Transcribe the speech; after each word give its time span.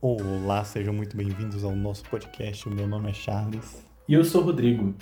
Olá, 0.00 0.62
sejam 0.62 0.94
muito 0.94 1.16
bem-vindos 1.16 1.64
ao 1.64 1.74
nosso 1.74 2.04
podcast. 2.04 2.68
O 2.68 2.70
meu 2.70 2.86
nome 2.86 3.10
é 3.10 3.12
Charles. 3.12 3.84
E 4.06 4.14
eu 4.14 4.24
sou 4.24 4.42
o 4.42 4.44
Rodrigo. 4.44 4.94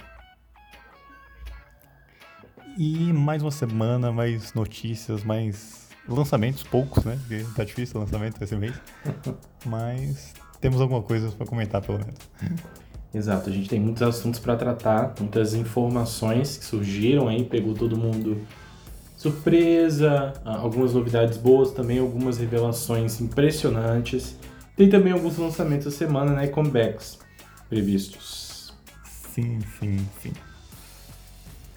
E 2.78 3.12
mais 3.12 3.42
uma 3.42 3.50
semana, 3.50 4.10
mais 4.10 4.54
notícias, 4.54 5.22
mais 5.22 5.90
lançamentos, 6.08 6.62
poucos, 6.62 7.04
né? 7.04 7.18
Porque 7.20 7.44
tá 7.54 7.62
difícil 7.62 8.00
o 8.00 8.04
lançamento 8.04 8.42
esse 8.42 8.56
mês. 8.56 8.74
Mas 9.66 10.32
temos 10.62 10.80
alguma 10.80 11.02
coisa 11.02 11.30
para 11.30 11.44
comentar, 11.44 11.82
pelo 11.82 11.98
menos. 11.98 12.18
Exato, 13.12 13.50
a 13.50 13.52
gente 13.52 13.68
tem 13.68 13.78
muitos 13.78 14.02
assuntos 14.02 14.40
para 14.40 14.56
tratar, 14.56 15.12
muitas 15.20 15.52
informações 15.52 16.56
que 16.56 16.64
surgiram 16.64 17.28
aí, 17.28 17.44
pegou 17.44 17.74
todo 17.74 17.98
mundo 17.98 18.40
surpresa, 19.14 20.32
algumas 20.42 20.94
novidades 20.94 21.36
boas 21.36 21.70
também, 21.72 21.98
algumas 21.98 22.38
revelações 22.38 23.20
impressionantes. 23.20 24.38
Tem 24.76 24.90
também 24.90 25.12
alguns 25.12 25.38
lançamentos 25.38 25.86
da 25.86 25.90
semana, 25.90 26.32
né? 26.32 26.44
E 26.44 26.48
comebacks 26.48 27.18
previstos. 27.68 28.74
Sim, 29.34 29.60
sim, 29.80 30.06
sim. 30.22 30.32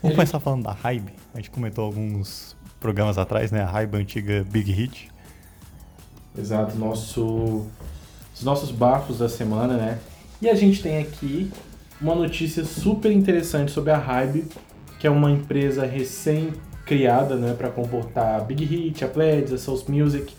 Vamos 0.02 0.16
começar 0.16 0.40
falando 0.40 0.64
da 0.64 0.72
Hybe. 0.72 1.14
A 1.34 1.38
gente 1.38 1.50
comentou 1.50 1.86
alguns 1.86 2.56
programas 2.80 3.18
atrás, 3.18 3.52
né? 3.52 3.62
A 3.62 3.68
Hybe 3.68 3.98
antiga 3.98 4.46
Big 4.50 4.72
Hit. 4.72 5.10
Exato, 6.38 6.78
nosso, 6.78 7.66
os 8.36 8.44
nossos 8.44 8.72
bafos 8.72 9.18
da 9.18 9.30
semana, 9.30 9.76
né? 9.76 10.00
E 10.42 10.50
a 10.50 10.56
gente 10.56 10.82
tem 10.82 11.00
aqui 11.00 11.52
uma 12.02 12.16
notícia 12.16 12.64
super 12.64 13.12
interessante 13.12 13.72
sobre 13.72 13.92
a 13.92 13.98
Hybe, 13.98 14.46
que 15.00 15.08
é 15.08 15.10
uma 15.10 15.32
empresa 15.32 15.86
recém-criada, 15.86 17.36
né, 17.36 17.54
para 17.54 17.70
comportar 17.70 18.40
a 18.40 18.44
Big 18.44 18.64
Hit, 18.64 19.04
a 19.04 19.08
Pledge, 19.08 19.54
a 19.54 19.58
Soul 19.58 19.84
Music 19.90 20.34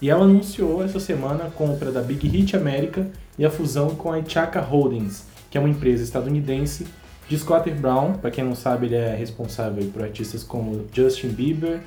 e 0.00 0.08
ela 0.08 0.24
anunciou 0.24 0.82
essa 0.82 0.98
semana 0.98 1.44
a 1.44 1.50
compra 1.50 1.92
da 1.92 2.00
Big 2.00 2.26
Hit 2.26 2.56
América 2.56 3.06
e 3.38 3.44
a 3.44 3.50
fusão 3.50 3.94
com 3.94 4.12
a 4.12 4.18
Ithaca 4.18 4.60
Holdings, 4.60 5.26
que 5.50 5.58
é 5.58 5.60
uma 5.60 5.68
empresa 5.68 6.02
estadunidense 6.02 6.86
de 7.28 7.38
Scott 7.38 7.70
Brown. 7.70 8.14
Para 8.14 8.30
quem 8.30 8.44
não 8.44 8.54
sabe, 8.54 8.86
ele 8.86 8.96
é 8.96 9.14
responsável 9.14 9.84
por 9.92 10.02
artistas 10.02 10.42
como 10.42 10.86
Justin 10.92 11.28
Bieber 11.28 11.80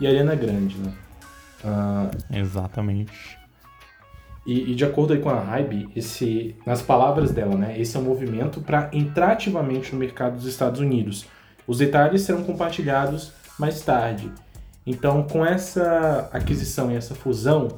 e 0.00 0.06
Ariana 0.06 0.34
Grande, 0.34 0.76
né? 0.78 0.92
Uh, 1.64 2.36
Exatamente. 2.36 3.38
E, 4.46 4.72
e, 4.72 4.74
de 4.74 4.84
acordo 4.84 5.16
com 5.20 5.28
a 5.28 5.38
Hybe, 5.38 5.88
esse, 5.94 6.56
nas 6.64 6.80
palavras 6.80 7.30
dela, 7.30 7.54
né, 7.56 7.78
esse 7.78 7.96
é 7.96 8.00
um 8.00 8.02
movimento 8.02 8.60
para 8.60 8.88
entrar 8.92 9.32
ativamente 9.32 9.92
no 9.92 9.98
mercado 9.98 10.36
dos 10.36 10.46
Estados 10.46 10.80
Unidos. 10.80 11.26
Os 11.66 11.78
detalhes 11.78 12.22
serão 12.22 12.42
compartilhados 12.42 13.32
mais 13.58 13.82
tarde. 13.82 14.32
Então, 14.90 15.22
com 15.22 15.46
essa 15.46 16.28
aquisição 16.32 16.90
e 16.90 16.96
essa 16.96 17.14
fusão, 17.14 17.68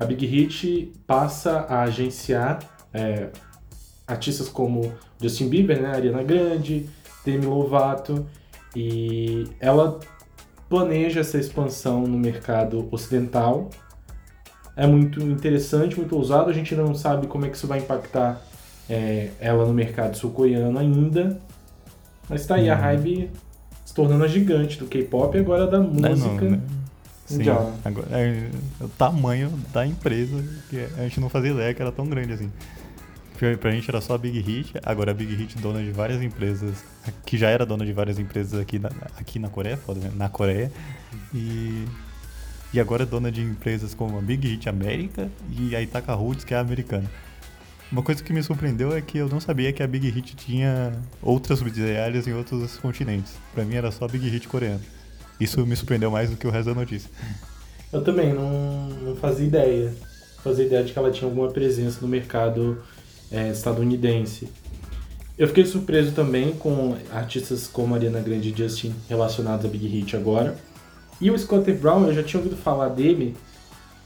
a 0.00 0.04
Big 0.04 0.26
Hit 0.26 0.92
passa 1.06 1.60
a 1.60 1.82
agenciar 1.82 2.58
é, 2.92 3.28
artistas 4.04 4.48
como 4.48 4.92
Justin 5.22 5.48
Bieber, 5.48 5.80
né, 5.80 5.90
Ariana 5.90 6.24
Grande, 6.24 6.90
Demi 7.24 7.46
Lovato, 7.46 8.26
e 8.74 9.46
ela 9.60 10.00
planeja 10.68 11.20
essa 11.20 11.38
expansão 11.38 12.02
no 12.02 12.18
mercado 12.18 12.88
ocidental. 12.90 13.70
É 14.74 14.88
muito 14.88 15.22
interessante, 15.22 15.96
muito 15.96 16.16
ousado. 16.16 16.50
A 16.50 16.52
gente 16.52 16.74
ainda 16.74 16.84
não 16.84 16.96
sabe 16.96 17.28
como 17.28 17.46
é 17.46 17.48
que 17.48 17.56
isso 17.56 17.68
vai 17.68 17.78
impactar 17.78 18.42
é, 18.90 19.30
ela 19.38 19.64
no 19.64 19.72
mercado 19.72 20.16
sul-coreano 20.16 20.76
ainda. 20.80 21.40
Mas 22.28 22.44
tá 22.44 22.56
aí, 22.56 22.68
a 22.68 22.74
uhum. 22.74 22.80
Hybe 22.80 23.30
tornando 23.96 24.22
a 24.24 24.28
gigante 24.28 24.78
do 24.78 24.86
K-pop 24.86 25.34
e 25.36 25.40
agora 25.40 25.66
da 25.66 25.80
música. 25.80 26.44
Não, 26.44 26.50
né? 26.50 26.60
Sim, 27.24 27.42
agora, 27.84 28.06
é, 28.12 28.50
o 28.80 28.88
tamanho 28.90 29.50
da 29.72 29.84
empresa 29.84 30.44
que 30.70 30.78
a 30.96 31.02
gente 31.02 31.18
não 31.18 31.28
fazia 31.28 31.50
ideia 31.50 31.74
que 31.74 31.82
era 31.82 31.90
tão 31.90 32.06
grande 32.06 32.34
assim. 32.34 32.52
Pra 33.60 33.70
gente 33.70 33.90
era 33.90 34.00
só 34.00 34.14
a 34.14 34.18
Big 34.18 34.38
Hit, 34.40 34.74
agora 34.82 35.10
a 35.10 35.14
Big 35.14 35.34
Hit 35.34 35.58
dona 35.58 35.82
de 35.82 35.90
várias 35.90 36.22
empresas, 36.22 36.84
que 37.26 37.36
já 37.36 37.48
era 37.50 37.66
dona 37.66 37.84
de 37.84 37.92
várias 37.92 38.18
empresas 38.18 38.58
aqui 38.60 38.78
na, 38.78 38.90
aqui 39.18 39.38
na 39.38 39.48
Coreia, 39.48 39.76
foda, 39.76 40.00
né? 40.00 40.10
na 40.14 40.28
Coreia, 40.28 40.70
e, 41.34 41.84
e 42.72 42.80
agora 42.80 43.02
é 43.02 43.06
dona 43.06 43.30
de 43.30 43.42
empresas 43.42 43.92
como 43.92 44.16
a 44.16 44.22
Big 44.22 44.46
Hit 44.46 44.68
América 44.68 45.28
e 45.50 45.74
a 45.74 45.82
Itaka 45.82 46.14
Roots, 46.14 46.44
que 46.44 46.54
é 46.54 46.56
a 46.56 46.60
americana. 46.60 47.10
Uma 47.90 48.02
coisa 48.02 48.22
que 48.22 48.32
me 48.32 48.42
surpreendeu 48.42 48.92
é 48.96 49.00
que 49.00 49.18
eu 49.18 49.28
não 49.28 49.38
sabia 49.38 49.72
que 49.72 49.80
a 49.82 49.86
Big 49.86 50.08
Hit 50.10 50.34
tinha 50.34 50.92
outras 51.22 51.60
subsidiárias 51.60 52.26
em 52.26 52.34
outros 52.34 52.76
continentes. 52.78 53.34
Pra 53.54 53.64
mim 53.64 53.76
era 53.76 53.92
só 53.92 54.06
a 54.06 54.08
Big 54.08 54.28
Hit 54.28 54.48
coreana. 54.48 54.80
Isso 55.38 55.64
me 55.64 55.76
surpreendeu 55.76 56.10
mais 56.10 56.28
do 56.28 56.36
que 56.36 56.46
o 56.46 56.50
resto 56.50 56.68
da 56.68 56.74
notícia. 56.74 57.08
Eu 57.92 58.02
também 58.02 58.32
não, 58.32 58.88
não 58.88 59.16
fazia 59.16 59.46
ideia. 59.46 59.94
Fazia 60.42 60.64
ideia 60.66 60.82
de 60.82 60.92
que 60.92 60.98
ela 60.98 61.12
tinha 61.12 61.28
alguma 61.28 61.48
presença 61.48 62.00
no 62.00 62.08
mercado 62.08 62.82
é, 63.30 63.50
estadunidense. 63.50 64.48
Eu 65.38 65.46
fiquei 65.46 65.64
surpreso 65.64 66.12
também 66.12 66.52
com 66.54 66.96
artistas 67.12 67.68
como 67.68 67.94
Ariana 67.94 68.20
Grande 68.20 68.52
e 68.52 68.56
Justin 68.56 68.94
relacionados 69.08 69.64
à 69.64 69.68
Big 69.68 69.86
Hit 69.86 70.16
agora. 70.16 70.56
E 71.20 71.30
o 71.30 71.38
Scott 71.38 71.70
Brown, 71.72 72.06
eu 72.06 72.14
já 72.14 72.22
tinha 72.22 72.40
ouvido 72.42 72.56
falar 72.60 72.88
dele 72.88 73.36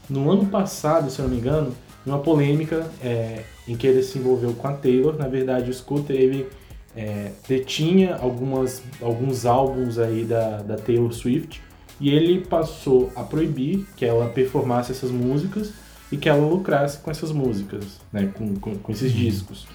no 0.09 0.29
ano 0.29 0.45
passado, 0.45 1.09
se 1.09 1.19
eu 1.19 1.27
não 1.27 1.33
me 1.33 1.39
engano, 1.39 1.75
numa 2.05 2.19
polêmica 2.19 2.89
é, 3.01 3.43
em 3.67 3.75
que 3.75 3.85
ele 3.85 4.03
se 4.03 4.17
envolveu 4.17 4.53
com 4.53 4.67
a 4.67 4.73
Taylor. 4.73 5.17
Na 5.17 5.27
verdade, 5.27 5.69
o 5.69 5.73
Scooter 5.73 6.15
ele 6.15 6.47
é, 6.95 7.31
detinha 7.47 8.15
algumas, 8.15 8.81
alguns 9.01 9.45
álbuns 9.45 9.97
aí 9.97 10.25
da, 10.25 10.57
da 10.61 10.75
Taylor 10.75 11.11
Swift 11.13 11.61
e 11.99 12.09
ele 12.09 12.41
passou 12.41 13.11
a 13.15 13.23
proibir 13.23 13.85
que 13.95 14.05
ela 14.05 14.27
performasse 14.29 14.91
essas 14.91 15.11
músicas 15.11 15.71
e 16.11 16.17
que 16.17 16.27
ela 16.27 16.45
lucrasse 16.45 16.97
com 16.97 17.09
essas 17.09 17.31
músicas, 17.31 17.99
né, 18.11 18.29
com, 18.33 18.55
com, 18.55 18.75
com 18.75 18.91
esses 18.91 19.13
uhum. 19.13 19.19
discos. 19.19 19.67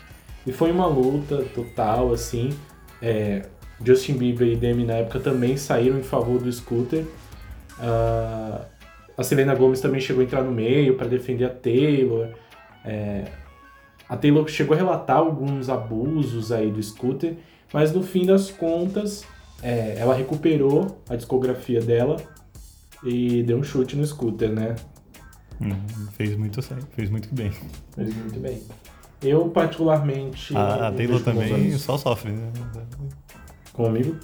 E 0.46 0.52
foi 0.52 0.70
uma 0.70 0.86
luta 0.86 1.44
total, 1.54 2.12
assim. 2.12 2.50
É, 3.00 3.46
Justin 3.84 4.14
Bieber 4.14 4.48
e 4.48 4.56
Demi 4.56 4.84
na 4.84 4.94
época 4.94 5.20
também 5.20 5.56
saíram 5.56 5.98
em 5.98 6.02
favor 6.02 6.40
do 6.40 6.52
Scooter. 6.52 7.04
Uh, 7.78 8.64
a 9.16 9.22
Selena 9.22 9.54
Gomez 9.54 9.80
também 9.80 10.00
chegou 10.00 10.22
a 10.22 10.24
entrar 10.24 10.42
no 10.42 10.50
meio 10.50 10.96
para 10.96 11.06
defender 11.06 11.44
a 11.44 11.50
Taylor. 11.50 12.28
É, 12.84 13.24
a 14.08 14.16
Taylor 14.16 14.46
chegou 14.48 14.74
a 14.74 14.76
relatar 14.76 15.16
alguns 15.16 15.68
abusos 15.68 16.52
aí 16.52 16.70
do 16.70 16.82
Scooter, 16.82 17.36
mas 17.72 17.92
no 17.92 18.02
fim 18.02 18.26
das 18.26 18.50
contas, 18.50 19.24
é, 19.62 19.96
ela 19.98 20.14
recuperou 20.14 21.02
a 21.08 21.16
discografia 21.16 21.80
dela 21.80 22.16
e 23.02 23.42
deu 23.42 23.58
um 23.58 23.62
chute 23.62 23.96
no 23.96 24.06
Scooter, 24.06 24.50
né? 24.50 24.76
Hum, 25.60 25.72
fez 26.12 26.36
muito 26.36 26.60
certo, 26.60 26.86
fez 26.94 27.10
muito 27.10 27.34
bem. 27.34 27.50
Fez 27.94 28.14
muito 28.14 28.38
bem. 28.38 28.62
Eu, 29.22 29.48
particularmente. 29.48 30.54
A, 30.54 30.88
a 30.88 30.92
Taylor 30.92 31.22
também 31.22 31.76
só 31.78 31.96
sofre, 31.96 32.32
né? 32.32 32.52
Comigo? 33.72 34.16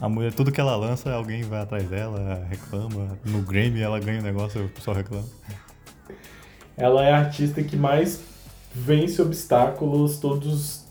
A 0.00 0.08
mulher, 0.08 0.32
tudo 0.32 0.52
que 0.52 0.60
ela 0.60 0.76
lança, 0.76 1.10
alguém 1.10 1.42
vai 1.42 1.60
atrás 1.60 1.88
dela, 1.88 2.46
reclama. 2.50 3.18
No 3.24 3.40
Grammy 3.42 3.80
ela 3.80 3.98
ganha 3.98 4.20
o 4.20 4.22
negócio, 4.22 4.64
o 4.64 4.68
pessoal 4.68 4.96
reclama. 4.96 5.26
Ela 6.76 7.04
é 7.04 7.12
a 7.12 7.18
artista 7.18 7.62
que 7.62 7.76
mais 7.76 8.20
vence 8.74 9.22
obstáculos 9.22 10.18
todos 10.18 10.46
os 10.52 10.86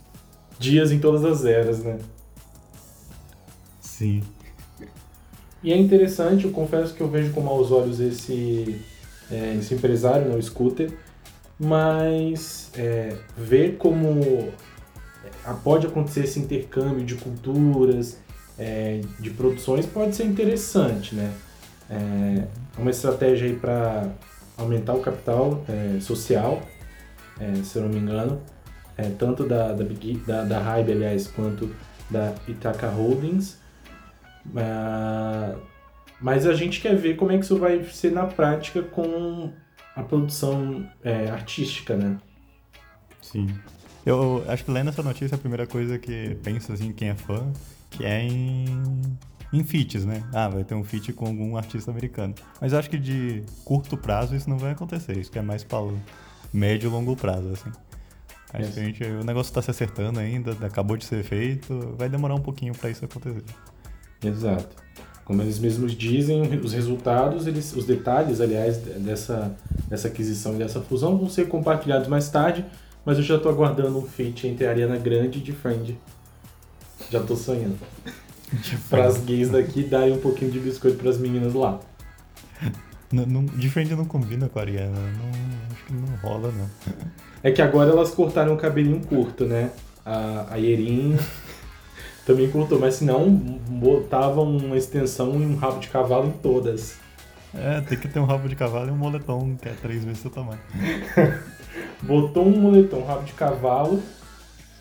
dias 0.58 0.92
em 0.92 1.00
todas 1.00 1.24
as 1.24 1.46
eras, 1.46 1.84
né? 1.84 2.00
Sim. 3.80 4.24
E 5.62 5.72
é 5.72 5.78
interessante, 5.78 6.46
eu 6.46 6.52
confesso 6.52 6.94
que 6.94 7.02
eu 7.02 7.08
vejo 7.08 7.32
com 7.32 7.42
maus 7.42 7.72
olhos 7.72 8.00
esse, 8.00 8.82
é, 9.32 9.56
esse 9.60 9.74
empresário, 9.74 10.30
né, 10.30 10.36
o 10.36 10.42
Scooter, 10.42 10.92
mas 11.60 12.72
é, 12.76 13.16
ver 13.38 13.78
como 13.78 14.52
é, 15.24 15.54
pode 15.64 15.88
acontecer 15.88 16.24
esse 16.24 16.40
intercâmbio 16.40 17.06
de 17.06 17.16
culturas, 17.16 18.20
é, 18.58 19.02
de 19.20 19.30
produções, 19.32 19.86
pode 19.86 20.16
ser 20.16 20.26
interessante, 20.26 21.16
né? 21.16 21.34
É 21.90 22.48
uma 22.78 22.90
estratégia 22.90 23.48
aí 23.48 23.56
para 23.56 24.10
aumentar 24.58 24.94
o 24.94 25.02
capital 25.02 25.64
é, 25.70 26.00
social 26.00 26.62
é, 27.40 27.64
se 27.64 27.78
eu 27.78 27.84
não 27.84 27.90
me 27.90 27.98
engano, 27.98 28.42
é, 28.98 29.10
tanto 29.10 29.48
da, 29.48 29.74
da, 29.74 29.84
Big, 29.84 30.18
da, 30.26 30.44
da 30.44 30.60
Hybe, 30.60 30.94
aliás, 30.94 31.28
quanto 31.28 31.74
da 32.10 32.34
Ithaca 32.48 32.88
Holdings. 32.88 33.60
Uh, 34.46 35.60
mas 36.22 36.46
a 36.46 36.54
gente 36.54 36.80
quer 36.80 36.96
ver 36.96 37.16
como 37.16 37.32
é 37.32 37.38
que 37.38 37.44
isso 37.44 37.58
vai 37.58 37.84
ser 37.86 38.12
na 38.12 38.26
prática 38.26 38.82
com 38.82 39.52
a 39.96 40.04
produção 40.04 40.88
é, 41.04 41.30
artística, 41.30 41.96
né? 41.96 42.18
Sim. 43.22 43.48
Eu 44.06 44.46
acho 44.48 44.64
que 44.64 44.72
lendo 44.72 44.90
essa 44.90 45.02
notícia, 45.02 45.36
a 45.36 45.38
primeira 45.38 45.66
coisa 45.66 45.98
que 45.98 46.36
pensa, 46.44 46.74
assim, 46.74 46.94
quem 46.94 47.10
é 47.10 47.16
fã, 47.16 47.52
que 47.96 48.06
é 48.06 48.22
em, 48.22 48.66
em 49.54 49.64
feats, 49.64 50.06
né? 50.06 50.24
Ah, 50.34 50.50
vai 50.50 50.64
ter 50.64 50.76
um 50.76 50.84
feat 50.84 51.14
com 51.14 51.26
algum 51.26 51.58
artista 51.58 51.92
americano. 51.92 52.34
Mas 52.60 52.74
eu 52.74 52.80
acho 52.80 52.90
que 52.90 52.98
de 52.98 53.44
curto 53.64 53.98
prazo 53.98 54.36
isso 54.36 54.50
não 54.50 54.58
vai 54.58 54.72
acontecer. 54.72 55.18
Isso 55.18 55.32
que 55.32 55.40
é 55.40 55.42
mais 55.42 55.64
para 55.64 55.88
médio 56.54 56.88
e 56.88 56.92
longo 56.92 57.16
prazo, 57.16 57.50
assim. 57.50 57.72
Acho 58.54 58.72
que 58.72 58.80
a 58.80 58.84
gente, 58.84 59.04
o 59.04 59.24
negócio 59.24 59.50
está 59.50 59.62
se 59.62 59.70
acertando 59.70 60.20
ainda, 60.20 60.52
acabou 60.66 60.96
de 60.96 61.04
ser 61.04 61.24
feito, 61.24 61.94
vai 61.98 62.08
demorar 62.08 62.36
um 62.36 62.42
pouquinho 62.42 62.74
para 62.74 62.90
isso 62.90 63.04
acontecer. 63.04 63.44
Exato. 64.24 64.76
Como 65.26 65.42
eles 65.42 65.60
mesmos 65.60 65.94
dizem, 65.94 66.42
os 66.60 66.72
resultados, 66.72 67.48
eles, 67.48 67.76
os 67.76 67.86
detalhes, 67.86 68.40
aliás, 68.40 68.78
dessa, 68.78 69.56
dessa 69.90 70.08
aquisição 70.08 70.56
e 70.56 70.60
dessa 70.60 70.80
fusão 70.80 71.18
vão 71.18 71.28
ser 71.28 71.48
compartilhados 71.48 72.08
mais 72.08 72.30
tarde, 72.30 72.64
mas 73.04 73.18
eu 73.18 73.24
já 73.24 73.36
estou 73.36 73.52
aguardando 73.52 73.98
um 73.98 74.04
feat 74.04 74.48
entre 74.48 74.66
a 74.68 74.70
Ariana 74.70 74.98
Grande 74.98 75.40
e 75.40 75.42
de 75.42 75.52
Friend. 75.52 75.98
Já 77.12 77.20
estou 77.20 77.36
sonhando. 77.36 77.78
Para 78.90 79.06
as 79.06 79.18
gays 79.24 79.50
daqui 79.50 79.84
darem 79.84 80.14
um 80.14 80.20
pouquinho 80.20 80.52
de 80.52 80.60
biscoito 80.60 80.98
para 80.98 81.10
as 81.10 81.18
meninas 81.18 81.54
lá. 81.54 81.80
Não, 83.12 83.26
não, 83.26 83.46
de 83.46 83.70
Friend 83.70 83.96
não 83.96 84.06
combina 84.06 84.50
com 84.50 84.60
a 84.60 84.62
Ariana, 84.62 84.90
não, 84.90 85.72
acho 85.72 85.86
que 85.86 85.94
não 85.94 86.16
rola 86.22 86.52
não. 86.52 86.70
É 87.44 87.52
que 87.52 87.62
agora 87.62 87.92
elas 87.92 88.12
cortaram 88.12 88.54
o 88.54 88.58
cabelinho 88.58 89.00
curto, 89.06 89.46
né? 89.46 89.72
A, 90.06 90.54
a 90.54 90.56
Yerin 90.58 91.18
também 92.26 92.50
cortou, 92.50 92.80
mas 92.80 92.96
se 92.96 93.06
não, 93.06 93.30
botavam 93.30 94.58
uma 94.58 94.76
extensão 94.76 95.40
e 95.40 95.46
um 95.46 95.56
rabo 95.56 95.80
de 95.80 95.90
cavalo 95.90 96.28
em 96.28 96.32
todas. 96.32 96.98
É, 97.54 97.80
tem 97.82 97.98
que 97.98 98.08
ter 98.08 98.20
um 98.20 98.26
rabo 98.26 98.50
de 98.50 98.56
cavalo 98.56 98.90
e 98.90 98.92
um 98.92 98.98
moletom, 98.98 99.56
que 99.56 99.70
é 99.70 99.74
três 99.74 100.04
vezes 100.04 100.20
seu 100.20 100.32
tamanho. 100.32 100.60
Botou 102.02 102.46
um 102.46 102.60
moletom, 102.60 102.98
um 102.98 103.06
rabo 103.06 103.24
de 103.24 103.34
cavalo, 103.34 104.02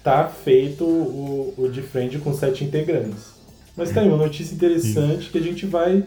tá 0.04 0.28
feito 0.28 0.84
o, 0.84 1.54
o 1.56 1.68
de 1.68 1.80
frente 1.80 2.18
com 2.18 2.34
sete 2.34 2.62
integrantes. 2.62 3.32
Mas 3.74 3.90
tá 3.90 4.02
aí 4.02 4.08
uma 4.08 4.18
notícia 4.18 4.54
interessante 4.54 5.30
que 5.30 5.38
a 5.38 5.40
gente 5.40 5.66
vai 5.66 6.04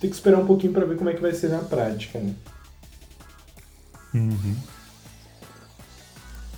ter 0.00 0.08
que 0.08 0.14
esperar 0.14 0.38
um 0.38 0.46
pouquinho 0.46 0.72
para 0.72 0.84
ver 0.84 0.96
como 0.96 1.08
é 1.08 1.14
que 1.14 1.22
vai 1.22 1.32
ser 1.32 1.48
na 1.48 1.60
prática, 1.60 2.18
né? 2.18 2.34
Uhum. 4.12 4.56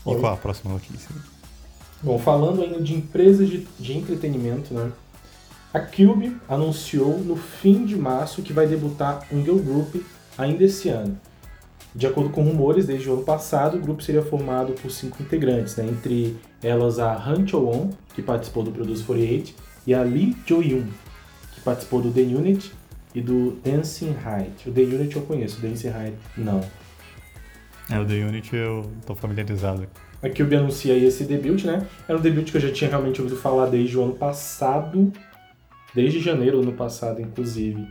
E 0.06 0.14
qual 0.16 0.32
a 0.32 0.36
próxima 0.36 0.72
notícia? 0.72 1.14
Bom, 2.02 2.18
falando 2.18 2.62
ainda 2.62 2.80
de 2.80 2.94
empresas 2.94 3.48
de, 3.48 3.68
de 3.78 3.96
entretenimento, 3.96 4.72
né? 4.72 4.90
A 5.72 5.80
Cube 5.80 6.36
anunciou 6.48 7.18
no 7.18 7.36
fim 7.36 7.84
de 7.84 7.94
março 7.94 8.42
que 8.42 8.52
vai 8.52 8.66
debutar 8.66 9.26
um 9.30 9.44
girl 9.44 9.58
group 9.58 9.96
ainda 10.36 10.64
esse 10.64 10.88
ano. 10.88 11.20
De 11.94 12.06
acordo 12.06 12.30
com 12.30 12.42
rumores, 12.42 12.86
desde 12.86 13.08
o 13.08 13.14
ano 13.14 13.22
passado, 13.22 13.76
o 13.76 13.80
grupo 13.80 14.02
seria 14.02 14.22
formado 14.22 14.72
por 14.74 14.90
cinco 14.90 15.22
integrantes, 15.22 15.76
né? 15.76 15.86
entre 15.86 16.36
elas 16.62 16.98
a 16.98 17.14
Han 17.14 17.46
Cho-won, 17.46 17.90
que 18.14 18.22
participou 18.22 18.62
do 18.62 18.70
Produce 18.70 19.02
48, 19.04 19.54
e 19.86 19.94
a 19.94 20.02
Lee 20.02 20.36
Jo-yoon, 20.46 20.86
que 21.54 21.60
participou 21.60 22.00
do 22.00 22.12
The 22.12 22.20
Unit 22.20 22.72
e 23.14 23.20
do 23.20 23.58
Dancing 23.64 24.14
Height. 24.24 24.68
O 24.68 24.72
The 24.72 24.82
Unit 24.82 25.16
eu 25.16 25.22
conheço, 25.22 25.58
o 25.58 25.62
Dancing 25.62 25.88
Height 25.88 26.16
não. 26.36 26.60
É, 27.90 27.98
o 27.98 28.04
The 28.04 28.14
Unit 28.26 28.54
eu 28.54 28.90
tô 29.06 29.14
familiarizado. 29.14 29.88
A 30.22 30.28
Cube 30.28 30.56
anuncia 30.56 30.94
aí 30.94 31.04
esse 31.04 31.24
debut, 31.24 31.64
né? 31.64 31.86
Era 32.08 32.18
um 32.18 32.20
debut 32.20 32.50
que 32.50 32.56
eu 32.56 32.60
já 32.60 32.72
tinha 32.72 32.90
realmente 32.90 33.22
ouvido 33.22 33.40
falar 33.40 33.66
desde 33.66 33.96
o 33.96 34.02
ano 34.02 34.14
passado, 34.14 35.12
desde 35.94 36.20
janeiro 36.20 36.58
do 36.58 36.64
ano 36.64 36.72
passado, 36.72 37.22
inclusive. 37.22 37.86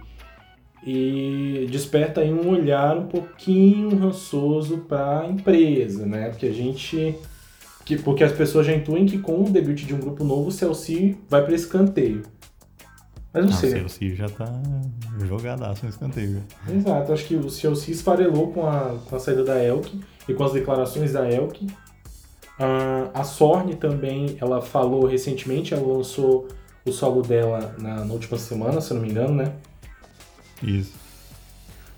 E 0.89 1.67
desperta 1.69 2.21
aí 2.21 2.31
um 2.31 2.49
olhar 2.49 2.97
um 2.97 3.07
pouquinho 3.07 3.97
rançoso 3.97 4.77
para 4.77 5.21
a 5.21 5.27
empresa, 5.27 6.05
né? 6.05 6.29
Porque 6.29 6.45
a 6.45 6.53
gente. 6.53 7.15
Que, 7.83 7.97
porque 7.97 8.23
as 8.23 8.31
pessoas 8.31 8.65
já 8.65 8.73
intuem 8.73 9.05
que 9.05 9.17
com 9.17 9.43
o 9.43 9.49
debut 9.49 9.83
de 9.83 9.93
um 9.93 9.99
grupo 9.99 10.23
novo, 10.23 10.47
o 10.47 10.51
Celci 10.51 11.17
vai 11.29 11.43
para 11.43 11.55
escanteio. 11.55 12.23
Mas 13.33 13.43
não, 13.43 13.51
não 13.51 13.57
sei. 13.57 13.69
O 13.69 13.73
Celci 13.73 14.15
já 14.15 14.29
tá 14.29 14.45
jogadaço 15.25 15.83
no 15.83 15.89
escanteio. 15.89 16.41
Exato, 16.69 17.11
acho 17.11 17.25
que 17.25 17.35
o 17.35 17.49
Celci 17.49 17.91
esfarelou 17.91 18.51
com 18.51 18.67
a, 18.67 18.97
com 19.09 19.15
a 19.15 19.19
saída 19.19 19.43
da 19.43 19.61
Elk 19.61 19.99
e 20.27 20.33
com 20.33 20.43
as 20.43 20.53
declarações 20.53 21.13
da 21.13 21.29
Elk 21.29 21.67
Uh, 22.57 23.11
a 23.13 23.23
Sorne 23.23 23.75
também, 23.75 24.35
ela 24.41 24.61
falou 24.61 25.05
recentemente, 25.05 25.75
ela 25.75 25.85
lançou 25.85 26.47
o 26.83 26.91
solo 26.91 27.21
dela 27.21 27.75
na, 27.77 28.03
na, 28.03 28.13
última 28.13 28.35
semana, 28.37 28.81
se 28.81 28.91
eu 28.91 28.95
não 28.95 29.03
me 29.03 29.11
engano, 29.11 29.35
né? 29.35 29.53
Isso. 30.63 30.93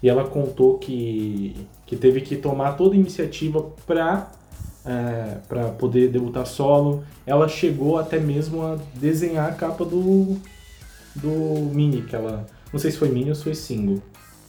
E 0.02 0.10
ela 0.10 0.24
contou 0.26 0.78
que, 0.78 1.56
que 1.86 1.96
teve 1.96 2.22
que 2.22 2.38
tomar 2.38 2.74
toda 2.74 2.96
a 2.96 2.98
iniciativa 2.98 3.62
para 3.86 4.32
é, 4.86 5.38
para 5.48 5.70
poder 5.70 6.10
debutar 6.10 6.46
solo. 6.46 7.04
Ela 7.26 7.48
chegou 7.48 7.98
até 7.98 8.20
mesmo 8.20 8.62
a 8.64 8.78
desenhar 8.96 9.50
a 9.50 9.54
capa 9.54 9.86
do, 9.86 10.38
do 11.16 11.72
mini, 11.74 12.02
que 12.02 12.16
ela. 12.16 12.48
Não 12.72 12.80
sei 12.80 12.92
se 12.92 12.98
foi 12.98 13.10
mini 13.10 13.30
ou 13.30 13.36
se 13.36 13.44
foi 13.44 13.56
single. 13.56 14.02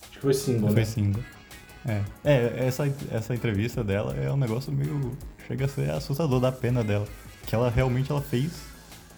Acho 0.03 0.13
que 0.13 0.21
foi 0.21 0.35
single, 0.35 0.69
foi 0.69 0.69
né? 0.69 0.85
Foi 0.85 0.85
single. 0.85 1.23
É. 1.87 2.03
é, 2.25 2.67
essa, 2.67 2.93
essa 3.11 3.35
entrevista 3.35 3.83
dela 3.83 4.15
é 4.15 4.31
um 4.31 4.37
negócio 4.37 4.71
meio 4.71 5.17
chega 5.49 5.65
a 5.65 5.69
ser 5.69 5.91
assustador 5.91 6.39
da 6.39 6.53
pena 6.53 6.85
dela. 6.85 7.06
Que 7.47 7.55
ela 7.55 7.71
realmente 7.71 8.11
ela 8.11 8.21
fez 8.21 8.53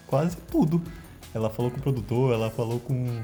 quase 0.07 0.37
tudo. 0.49 0.81
Ela 1.33 1.49
falou 1.49 1.71
com 1.71 1.77
o 1.77 1.81
produtor, 1.81 2.33
ela 2.33 2.49
falou 2.49 2.79
com, 2.79 3.21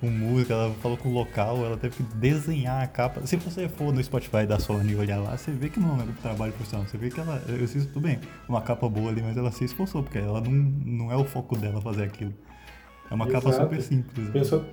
com 0.00 0.08
música, 0.08 0.54
ela 0.54 0.72
falou 0.74 0.96
com 0.96 1.08
o 1.08 1.12
local, 1.12 1.64
ela 1.64 1.76
teve 1.76 1.96
que 1.96 2.02
desenhar 2.14 2.82
a 2.82 2.86
capa. 2.86 3.26
Se 3.26 3.36
você 3.36 3.68
for 3.68 3.92
no 3.92 4.02
Spotify 4.02 4.46
da 4.46 4.58
Sony 4.58 4.92
e 4.92 4.96
olhar 4.96 5.18
lá, 5.18 5.36
você 5.36 5.50
vê 5.50 5.68
que 5.68 5.80
não 5.80 6.00
é 6.00 6.04
um 6.04 6.12
trabalho 6.22 6.52
profissional. 6.52 6.86
Você 6.86 6.96
vê 6.96 7.10
que 7.10 7.18
ela, 7.18 7.42
eu 7.48 7.66
sei 7.66 7.82
tudo 7.82 8.00
bem, 8.00 8.20
uma 8.48 8.62
capa 8.62 8.88
boa 8.88 9.10
ali, 9.10 9.20
mas 9.20 9.36
ela 9.36 9.50
se 9.50 9.64
esforçou, 9.64 10.02
porque 10.02 10.18
ela 10.18 10.40
não, 10.40 10.52
não 10.52 11.12
é 11.12 11.16
o 11.16 11.24
foco 11.24 11.56
dela 11.56 11.80
fazer 11.80 12.04
aquilo. 12.04 12.32
É 13.10 13.14
uma 13.14 13.26
Exato. 13.26 13.46
capa 13.46 13.62
super 13.64 13.82
simples. 13.82 14.26
Né? 14.26 14.32
Pensou... 14.32 14.64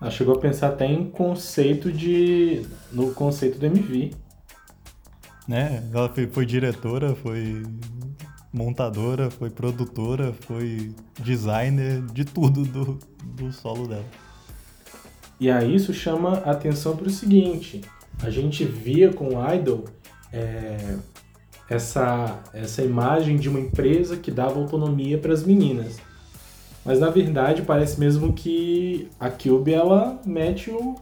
Ela 0.00 0.10
chegou 0.10 0.36
a 0.36 0.38
pensar 0.38 0.68
até 0.68 0.86
em 0.86 1.10
conceito 1.10 1.90
de. 1.90 2.66
no 2.92 3.14
conceito 3.14 3.58
do 3.58 3.64
MV 3.64 4.10
né? 5.46 5.82
Ela 5.92 6.08
foi, 6.08 6.26
foi 6.26 6.46
diretora, 6.46 7.14
foi 7.14 7.62
montadora, 8.52 9.30
foi 9.30 9.50
produtora, 9.50 10.32
foi 10.32 10.92
designer 11.20 12.02
de 12.12 12.24
tudo 12.24 12.64
do, 12.64 12.98
do 13.24 13.52
solo 13.52 13.86
dela. 13.86 14.04
E 15.38 15.50
aí 15.50 15.74
isso 15.74 15.92
chama 15.92 16.38
a 16.44 16.52
atenção 16.52 16.96
para 16.96 17.06
o 17.06 17.10
seguinte: 17.10 17.82
a 18.22 18.30
gente 18.30 18.64
via 18.64 19.12
com 19.12 19.36
o 19.36 19.54
Idol 19.54 19.84
é, 20.32 20.96
essa, 21.68 22.40
essa 22.52 22.82
imagem 22.82 23.36
de 23.36 23.48
uma 23.48 23.60
empresa 23.60 24.16
que 24.16 24.30
dava 24.30 24.58
autonomia 24.58 25.18
para 25.18 25.32
as 25.32 25.44
meninas. 25.44 25.98
Mas 26.84 27.00
na 27.00 27.10
verdade 27.10 27.62
parece 27.62 27.98
mesmo 27.98 28.32
que 28.32 29.08
a 29.18 29.28
Cube 29.28 29.74
ela 29.74 30.20
mete 30.24 30.70
o 30.70 30.94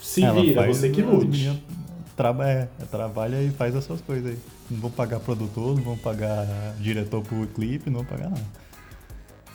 se 0.00 0.24
ela 0.24 0.40
vira, 0.40 0.66
você 0.66 0.88
que 0.88 1.02
lute 1.02 1.62
traba, 2.16 2.46
é, 2.46 2.68
trabalha 2.90 3.42
e 3.42 3.50
faz 3.50 3.74
as 3.74 3.84
suas 3.84 4.00
coisas 4.00 4.32
aí. 4.32 4.38
Não 4.70 4.78
vão 4.78 4.90
pagar 4.90 5.20
produtor, 5.20 5.74
não 5.76 5.82
vão 5.82 5.96
pagar 5.96 6.46
diretor 6.78 7.22
pro 7.22 7.46
clipe, 7.48 7.90
não 7.90 8.00
vão 8.00 8.06
pagar 8.06 8.30
nada. 8.30 8.46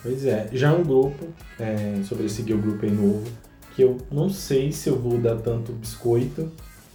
Pois 0.04 0.26
é, 0.26 0.50
já 0.54 0.72
um 0.72 0.84
grupo, 0.84 1.26
é, 1.60 2.04
sobre 2.04 2.26
esse 2.26 2.44
girl 2.44 2.60
group 2.60 2.84
aí 2.84 2.92
novo, 2.92 3.24
que 3.76 3.82
eu 3.82 3.98
não 4.12 4.30
sei 4.30 4.72
se 4.72 4.88
eu 4.88 5.00
vou 5.00 5.18
dar 5.18 5.38
tanto 5.38 5.72
biscoito. 5.72 6.52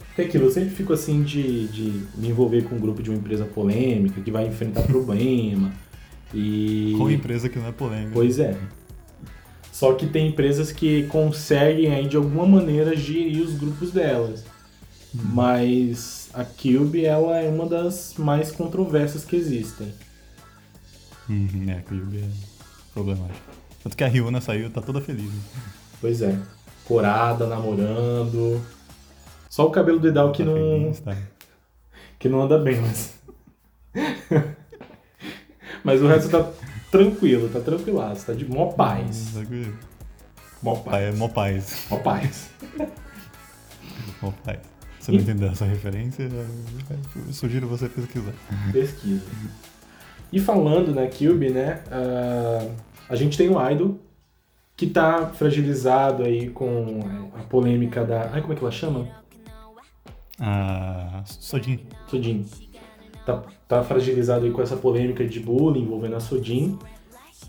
Porque 0.07 0.23
aquilo, 0.23 0.45
eu 0.45 0.51
sempre 0.51 0.71
fico 0.71 0.93
assim 0.93 1.23
de, 1.23 1.67
de 1.69 2.03
me 2.17 2.29
envolver 2.29 2.63
com 2.63 2.77
um 2.77 2.79
grupo 2.79 3.03
de 3.03 3.11
uma 3.11 3.19
empresa 3.19 3.45
polêmica, 3.45 4.21
que 4.21 4.31
vai 4.31 4.47
enfrentar 4.47 4.83
problema. 4.89 5.73
E... 6.33 6.95
Qual 6.97 7.11
empresa 7.11 7.49
que 7.49 7.59
não 7.59 7.67
é 7.67 7.73
polêmica? 7.73 8.13
Pois 8.13 8.39
é. 8.39 8.57
Só 9.73 9.95
que 9.95 10.07
tem 10.07 10.29
empresas 10.29 10.71
que 10.71 11.05
conseguem 11.05 11.93
aí 11.93 12.07
de 12.07 12.17
alguma 12.17 12.47
maneira 12.47 12.95
gerir 12.95 13.43
os 13.43 13.55
grupos 13.55 13.91
delas. 13.91 14.45
Mas 15.13 16.31
a 16.33 16.45
Cube 16.45 17.05
ela 17.05 17.39
é 17.39 17.49
uma 17.49 17.67
das 17.67 18.15
mais 18.17 18.53
controversas 18.53 19.25
que 19.25 19.37
existem. 19.37 19.93
Uhum, 21.29 21.67
é, 21.69 21.73
a 21.75 21.83
Cube 21.83 22.19
é 22.19 22.29
problemática. 22.93 23.41
Tanto 23.83 23.97
que 23.97 24.05
a 24.05 24.09
Ryuna 24.09 24.41
saiu 24.41 24.71
tá 24.71 24.81
toda 24.81 25.01
feliz. 25.01 25.33
Né? 25.33 25.41
Pois 26.01 26.23
é. 26.23 26.39
Corada, 26.85 27.47
namorando. 27.47 28.61
Só 29.49 29.67
o 29.67 29.71
cabelo 29.71 29.99
do 29.99 30.09
Idal 30.09 30.33
que 30.33 30.45
tá 30.45 30.51
não. 30.51 30.55
Feliz, 30.55 31.01
tá. 31.01 31.17
Que 32.19 32.29
não 32.29 32.43
anda 32.43 32.59
bem, 32.59 32.81
mas. 32.81 33.15
mas 35.83 36.03
o 36.03 36.07
resto 36.07 36.31
tá 36.31 36.53
tranquilo, 36.91 37.49
tá 37.49 37.61
tranquilaço, 37.61 38.27
tá 38.27 38.35
de 38.35 38.45
mó 38.45 38.67
paz. 38.67 39.33
Tá 39.35 39.41
mó 40.63 40.77
paz. 40.77 41.03
É, 41.03 41.13
mó 41.13 41.29
paz. 41.29 41.87
Mó 41.91 41.97
paz. 41.99 42.51
mó 44.21 44.33
paz. 44.45 44.70
Você 45.01 45.13
não 45.13 45.19
entendeu 45.19 45.49
essa 45.49 45.65
referência? 45.65 46.25
Eu 46.25 47.33
sugiro 47.33 47.67
você 47.67 47.89
pesquisar. 47.89 48.35
Pesquisa. 48.71 49.23
E 50.31 50.39
falando 50.39 50.95
na 50.95 51.07
Cube, 51.07 51.49
né? 51.49 51.83
Uh, 51.87 52.71
a 53.09 53.17
gente 53.17 53.37
tem 53.37 53.49
o 53.49 53.71
Idol, 53.71 53.99
que 54.77 54.87
tá 54.87 55.27
fragilizado 55.27 56.23
aí 56.23 56.51
com 56.51 57.01
a 57.35 57.43
polêmica 57.45 58.05
da. 58.05 58.31
Ai, 58.31 58.43
como 58.43 58.53
é 58.53 58.57
que 58.57 58.63
ela 58.63 58.71
chama? 58.71 59.09
A. 60.39 61.23
Sodin. 61.25 61.81
Sodin. 62.07 62.45
Tá, 63.25 63.43
tá 63.67 63.83
fragilizado 63.83 64.45
aí 64.45 64.51
com 64.51 64.61
essa 64.61 64.77
polêmica 64.77 65.27
de 65.27 65.41
bullying 65.41 65.83
envolvendo 65.83 66.17
a 66.17 66.21
Sodin. 66.21 66.79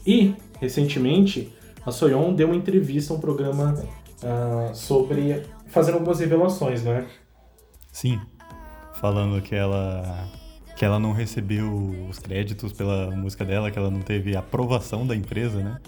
E, 0.07 0.33
recentemente, 0.59 1.53
a 1.85 1.91
Soyeon 1.91 2.33
deu 2.33 2.47
uma 2.47 2.55
entrevista 2.55 3.13
a 3.13 3.17
um 3.17 3.19
programa 3.19 3.73
uh, 4.23 4.73
sobre. 4.73 5.43
fazendo 5.67 5.95
algumas 5.95 6.19
revelações, 6.19 6.83
né? 6.83 7.07
Sim, 7.91 8.19
falando 8.95 9.41
que 9.41 9.55
ela 9.55 10.27
que 10.75 10.85
ela 10.85 10.97
não 10.97 11.11
recebeu 11.11 11.71
os 12.09 12.17
créditos 12.17 12.73
pela 12.73 13.11
música 13.11 13.45
dela, 13.45 13.69
que 13.69 13.77
ela 13.77 13.91
não 13.91 14.01
teve 14.01 14.35
aprovação 14.35 15.05
da 15.05 15.15
empresa, 15.15 15.61
né? 15.61 15.79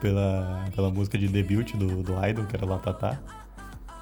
pela, 0.00 0.64
pela 0.74 0.90
música 0.90 1.16
de 1.16 1.28
debut 1.28 1.76
do, 1.76 2.02
do 2.02 2.26
Idol, 2.26 2.46
que 2.46 2.56
era 2.56 2.66
Latatá. 2.66 3.20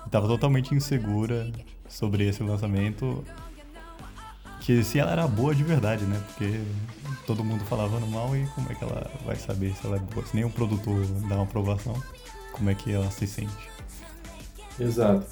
E 0.06 0.10
tava 0.10 0.26
totalmente 0.26 0.74
insegura 0.74 1.50
sobre 1.88 2.26
esse 2.26 2.42
lançamento. 2.42 3.24
Que 4.60 4.82
se 4.82 4.98
ela 4.98 5.12
era 5.12 5.26
boa 5.26 5.54
de 5.54 5.62
verdade, 5.62 6.04
né? 6.04 6.22
Porque 6.26 6.60
todo 7.26 7.44
mundo 7.44 7.64
falava 7.64 7.98
no 7.98 8.06
mal 8.06 8.36
e 8.36 8.46
como 8.48 8.70
é 8.70 8.74
que 8.74 8.84
ela 8.84 9.10
vai 9.24 9.36
saber 9.36 9.74
se 9.74 9.86
ela 9.86 9.96
é 9.96 10.00
boa? 10.00 10.24
Se 10.26 10.34
nem 10.34 10.44
o 10.44 10.50
produtor 10.50 11.04
dá 11.28 11.36
uma 11.36 11.44
aprovação, 11.44 11.94
como 12.52 12.68
é 12.70 12.74
que 12.74 12.92
ela 12.92 13.10
se 13.10 13.26
sente? 13.26 13.70
Exato. 14.78 15.26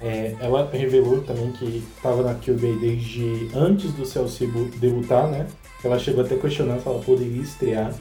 É, 0.00 0.36
ela 0.40 0.68
revelou 0.70 1.22
também 1.22 1.50
que 1.52 1.84
estava 1.96 2.22
na 2.22 2.34
Cube 2.34 2.78
desde 2.80 3.50
antes 3.54 3.92
do 3.92 4.06
Celso 4.06 4.46
debutar, 4.76 5.28
né? 5.28 5.46
Ela 5.82 5.98
chegou 5.98 6.24
até 6.24 6.34
a 6.34 6.38
questionar 6.38 6.78
se 6.78 6.86
ela 6.86 7.00
poderia 7.00 7.42
estrear. 7.42 7.92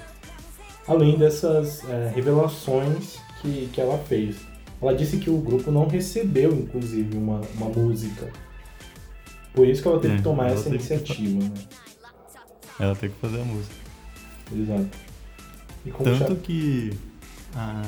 Além 0.88 1.18
dessas 1.18 1.84
é, 1.90 2.12
revelações 2.14 3.20
que, 3.42 3.70
que 3.74 3.82
ela 3.82 3.98
fez. 3.98 4.38
Ela 4.82 4.94
disse 4.94 5.18
que 5.18 5.30
o 5.30 5.38
grupo 5.38 5.72
não 5.72 5.88
recebeu, 5.88 6.54
inclusive, 6.54 7.18
uma, 7.18 7.42
uma 7.56 7.70
música. 7.70 8.32
Por 9.54 9.68
isso 9.68 9.82
que 9.82 9.88
ela 9.88 10.00
teve 10.00 10.14
é, 10.14 10.18
que 10.18 10.24
tomar 10.24 10.52
essa 10.52 10.70
iniciativa, 10.70 11.40
que... 11.40 11.50
né? 11.50 11.52
Ela 12.80 12.96
tem 12.96 13.10
que 13.10 13.16
fazer 13.16 13.42
a 13.42 13.44
música. 13.44 13.74
Exato. 14.56 14.90
Tanto 16.04 16.36
que 16.36 16.94
a, 17.56 17.82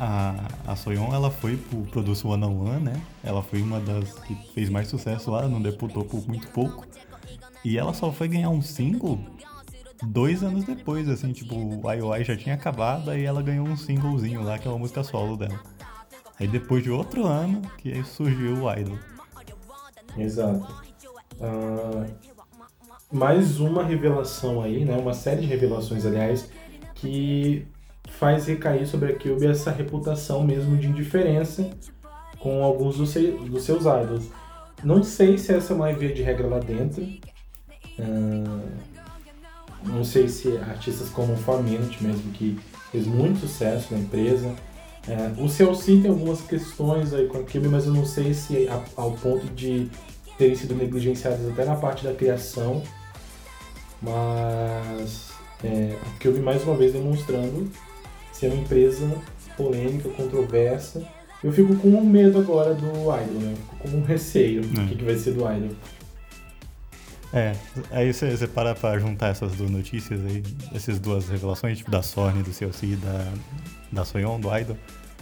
a, 0.00 0.34
a 0.66 1.14
ela 1.14 1.30
foi 1.30 1.58
pro 1.58 1.82
Produce 1.82 2.26
One 2.26 2.42
on 2.42 2.58
One, 2.58 2.84
né? 2.84 3.02
Ela 3.22 3.42
foi 3.42 3.60
uma 3.60 3.78
das 3.78 4.14
que 4.20 4.34
fez 4.54 4.70
mais 4.70 4.88
sucesso 4.88 5.30
lá, 5.30 5.46
não 5.46 5.60
deputou 5.60 6.04
por 6.04 6.26
muito 6.26 6.48
pouco. 6.48 6.86
E 7.62 7.76
ela 7.76 7.92
só 7.92 8.10
foi 8.10 8.26
ganhar 8.26 8.48
um 8.48 8.62
single 8.62 9.20
dois 10.02 10.42
anos 10.42 10.64
depois, 10.64 11.06
assim, 11.06 11.32
tipo, 11.32 11.54
o 11.54 11.92
IOI 11.92 12.24
já 12.24 12.34
tinha 12.34 12.54
acabado, 12.54 13.10
aí 13.10 13.24
ela 13.24 13.42
ganhou 13.42 13.68
um 13.68 13.76
singlezinho 13.76 14.42
lá, 14.42 14.58
que 14.58 14.66
é 14.66 14.70
uma 14.70 14.78
música 14.78 15.04
solo 15.04 15.36
dela. 15.36 15.60
Aí 16.38 16.48
depois 16.48 16.82
de 16.82 16.90
outro 16.90 17.26
ano, 17.26 17.60
que 17.76 18.02
surgiu 18.04 18.64
o 18.64 18.72
Idol. 18.72 18.98
Exato. 20.16 20.66
Uh, 21.38 22.10
mais 23.12 23.60
uma 23.60 23.84
revelação 23.84 24.62
aí, 24.62 24.82
né? 24.86 24.96
Uma 24.96 25.12
série 25.12 25.42
de 25.42 25.46
revelações, 25.46 26.06
aliás, 26.06 26.50
que 26.94 27.66
faz 28.18 28.46
recair 28.46 28.86
sobre 28.86 29.12
a 29.12 29.18
Cube 29.18 29.46
essa 29.46 29.70
reputação 29.70 30.44
mesmo 30.44 30.76
de 30.76 30.88
indiferença 30.88 31.70
com 32.38 32.64
alguns 32.64 32.96
dos, 32.96 33.14
dos 33.14 33.62
seus 33.62 33.82
idols. 33.82 34.24
Não 34.82 35.02
sei 35.02 35.38
se 35.38 35.52
essa 35.52 35.72
é 35.72 35.76
uma 35.76 35.92
via 35.92 36.12
de 36.12 36.22
regra 36.22 36.46
lá 36.48 36.58
dentro. 36.58 37.02
Uh, 37.98 38.68
não 39.84 40.02
sei 40.04 40.28
se 40.28 40.56
artistas 40.58 41.08
como 41.10 41.34
o 41.34 41.36
Four 41.36 41.62
Minute 41.62 42.02
mesmo, 42.02 42.30
que 42.32 42.58
fez 42.90 43.06
muito 43.06 43.40
sucesso 43.40 43.92
na 43.92 44.00
empresa. 44.00 44.54
Uh, 45.06 45.44
o 45.44 45.48
CLC 45.48 46.00
tem 46.00 46.10
algumas 46.10 46.40
questões 46.40 47.12
aí 47.12 47.26
com 47.26 47.38
a 47.38 47.42
Cube, 47.42 47.68
mas 47.68 47.86
eu 47.86 47.92
não 47.92 48.06
sei 48.06 48.34
se 48.34 48.68
a, 48.68 48.82
ao 48.96 49.12
ponto 49.12 49.46
de 49.54 49.90
terem 50.36 50.54
sido 50.54 50.74
negligenciadas 50.74 51.46
até 51.48 51.64
na 51.64 51.76
parte 51.76 52.04
da 52.04 52.14
criação. 52.14 52.82
Mas 54.00 55.30
é, 55.62 55.96
a 56.00 56.22
Cube 56.22 56.40
mais 56.40 56.62
uma 56.64 56.74
vez 56.74 56.92
demonstrando 56.92 57.70
ser 58.40 58.46
uma 58.48 58.62
empresa 58.62 59.06
polêmica, 59.56 60.08
controversa. 60.08 61.06
Eu 61.44 61.52
fico 61.52 61.76
com 61.76 61.88
um 61.88 62.04
medo 62.04 62.38
agora 62.38 62.74
do 62.74 62.86
Idol, 62.86 63.40
né? 63.40 63.54
Fico 63.56 63.76
com 63.76 63.96
um 63.98 64.02
receio 64.02 64.62
do 64.62 64.88
que, 64.88 64.96
que 64.96 65.04
vai 65.04 65.16
ser 65.16 65.32
do 65.32 65.40
Idol. 65.40 65.76
É, 67.32 67.54
aí 67.92 68.12
você, 68.12 68.36
você 68.36 68.46
para 68.48 68.74
pra 68.74 68.98
juntar 68.98 69.28
essas 69.28 69.52
duas 69.52 69.70
notícias 69.70 70.20
aí, 70.26 70.42
essas 70.74 70.98
duas 70.98 71.28
revelações, 71.28 71.78
tipo 71.78 71.90
da 71.90 72.02
Sony, 72.02 72.42
do 72.42 72.52
CLC 72.52 72.86
e 72.86 72.96
da, 72.96 73.32
da 73.92 74.04
Soyeon, 74.04 74.40
do 74.40 74.54
Idol, 74.56 74.76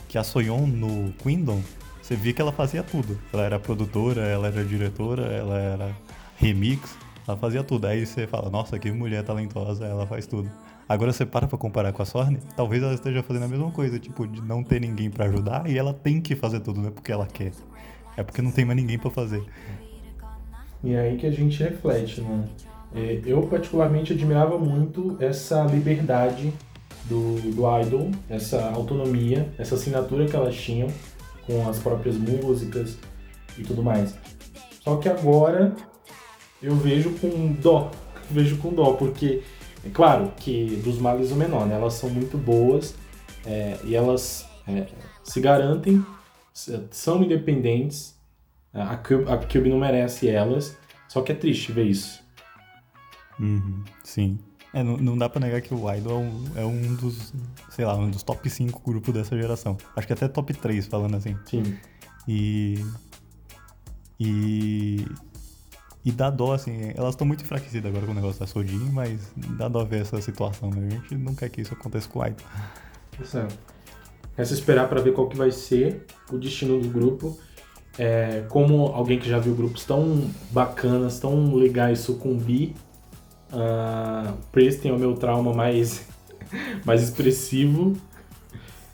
que 0.09 0.17
a 0.17 0.25
Soyeon 0.25 0.67
no 0.67 1.13
Queendom, 1.23 1.63
você 2.01 2.17
via 2.17 2.33
que 2.33 2.41
ela 2.41 2.53
fazia 2.53 2.83
tudo. 2.83 3.19
Ela 3.33 3.43
era 3.45 3.59
produtora, 3.59 4.23
ela 4.23 4.47
era 4.47 4.65
diretora, 4.65 5.27
ela 5.27 5.59
era 5.59 5.97
remix, 6.39 6.97
ela 7.27 7.37
fazia 7.37 7.63
tudo. 7.63 7.87
Aí 7.87 8.07
você 8.07 8.27
fala, 8.27 8.49
nossa, 8.49 8.79
que 8.79 8.91
mulher 8.91 9.23
talentosa, 9.23 9.85
ela 9.85 10.07
faz 10.07 10.27
tudo. 10.27 10.51
Agora 10.89 11.13
você 11.13 11.27
para 11.27 11.47
pra 11.47 11.59
comparar 11.59 11.93
com 11.93 12.03
a 12.03 12.07
Sorne, 12.07 12.39
talvez 12.57 12.83
ela 12.83 12.95
esteja 12.95 13.23
fazendo 13.23 13.45
a 13.45 13.49
mesma 13.49 13.71
coisa, 13.71 13.99
tipo, 13.99 14.27
de 14.27 14.41
não 14.41 14.65
ter 14.65 14.81
ninguém 14.81 15.11
para 15.11 15.27
ajudar 15.27 15.69
e 15.69 15.77
ela 15.77 15.93
tem 15.93 16.21
que 16.21 16.35
fazer 16.35 16.61
tudo, 16.61 16.81
não 16.81 16.89
é 16.89 16.91
porque 16.91 17.13
ela 17.13 17.27
quer. 17.27 17.53
É 18.17 18.23
porque 18.23 18.41
não 18.41 18.51
tem 18.51 18.65
mais 18.65 18.81
ninguém 18.81 18.99
para 18.99 19.11
fazer. 19.11 19.45
E 20.83 20.95
é 20.95 21.01
aí 21.01 21.17
que 21.19 21.27
a 21.27 21.31
gente 21.31 21.63
reflete, 21.63 22.23
né? 22.23 22.49
É, 22.95 23.21
eu 23.27 23.43
particularmente 23.43 24.15
admirava 24.15 24.59
muito 24.59 25.17
essa 25.21 25.63
liberdade 25.65 26.55
do, 27.05 27.39
do 27.53 27.81
idol, 27.81 28.11
essa 28.29 28.71
autonomia, 28.71 29.53
essa 29.59 29.75
assinatura 29.75 30.27
que 30.27 30.35
elas 30.35 30.57
tinham 30.57 30.89
com 31.47 31.69
as 31.69 31.79
próprias 31.79 32.17
músicas 32.17 32.97
e 33.59 33.63
tudo 33.63 33.83
mais. 33.83 34.15
Só 34.83 34.97
que 34.97 35.09
agora 35.09 35.75
eu 36.63 36.75
vejo 36.77 37.11
com 37.19 37.53
dó, 37.53 37.91
vejo 38.31 38.57
com 38.57 38.73
dó, 38.73 38.93
porque 38.93 39.43
é 39.85 39.91
claro 39.91 40.33
que 40.37 40.81
dos 40.85 40.99
males 40.99 41.31
o 41.31 41.37
menor, 41.37 41.67
né? 41.67 41.75
Elas 41.75 41.95
são 41.95 42.11
muito 42.11 42.37
boas 42.37 42.95
é, 43.47 43.79
e 43.85 43.95
elas 43.95 44.47
é, 44.67 44.87
se 45.23 45.41
garantem, 45.41 46.05
são 46.91 47.23
independentes. 47.23 48.17
A 48.73 48.97
Cube, 48.97 49.31
a 49.31 49.37
Cube 49.39 49.71
não 49.71 49.79
merece 49.79 50.29
elas, 50.29 50.77
só 51.09 51.23
que 51.23 51.33
é 51.33 51.35
triste 51.35 51.73
ver 51.73 51.87
isso. 51.87 52.23
Uhum, 53.41 53.85
sim. 54.05 54.39
É, 54.75 54.83
não, 54.83 54.97
não, 54.99 55.17
dá 55.17 55.29
pra 55.29 55.41
negar 55.41 55.63
que 55.63 55.73
o 55.73 55.95
Idol 55.95 56.13
é 56.13 56.17
um, 56.17 56.45
é 56.57 56.65
um, 56.65 56.95
dos, 56.95 57.33
sei 57.71 57.85
lá, 57.85 57.97
um 57.97 58.11
dos 58.11 58.23
top 58.23 58.49
5 58.49 58.83
grupos 58.85 59.15
dessa 59.15 59.37
geração. 59.37 59.79
Acho 59.97 60.07
que 60.07 60.13
até 60.13 60.29
top 60.29 60.53
3, 60.53 60.87
falando 60.87 61.17
assim. 61.17 61.37
Sim. 61.47 61.79
E. 62.27 62.85
E. 64.21 65.07
E 66.09 66.11
dá 66.11 66.31
dó, 66.31 66.55
assim, 66.55 66.91
elas 66.97 67.11
estão 67.11 67.27
muito 67.27 67.45
enfraquecidas 67.45 67.91
agora 67.91 68.07
com 68.07 68.13
o 68.13 68.15
negócio 68.15 68.41
da 68.41 68.47
Sodin, 68.47 68.89
mas 68.95 69.31
dá 69.59 69.69
dó 69.69 69.85
ver 69.85 70.01
essa 70.01 70.19
situação, 70.23 70.71
né? 70.71 70.87
A 70.87 70.95
gente 70.95 71.15
não 71.17 71.35
quer 71.35 71.51
que 71.51 71.61
isso 71.61 71.75
aconteça 71.75 72.09
com 72.09 72.21
o 72.21 72.27
Idol. 72.27 72.47
Exato. 73.21 73.55
Resta 74.35 74.55
esperar 74.55 74.89
para 74.89 75.03
ver 75.03 75.13
qual 75.13 75.29
que 75.29 75.37
vai 75.37 75.51
ser 75.51 76.07
o 76.33 76.39
destino 76.39 76.81
do 76.81 76.89
grupo. 76.89 77.39
É, 77.99 78.43
como 78.49 78.87
alguém 78.87 79.19
que 79.19 79.29
já 79.29 79.39
viu 79.39 79.55
grupos 79.55 79.85
tão 79.85 80.31
bacanas, 80.51 81.21
tão 81.21 81.55
legais 81.55 81.99
sucumbir, 81.99 82.73
uh, 83.53 84.33
Preston 84.51 84.89
é 84.89 84.93
o 84.93 84.99
meu 84.99 85.13
trauma 85.13 85.53
mais, 85.53 86.07
mais 86.87 87.03
expressivo. 87.03 87.99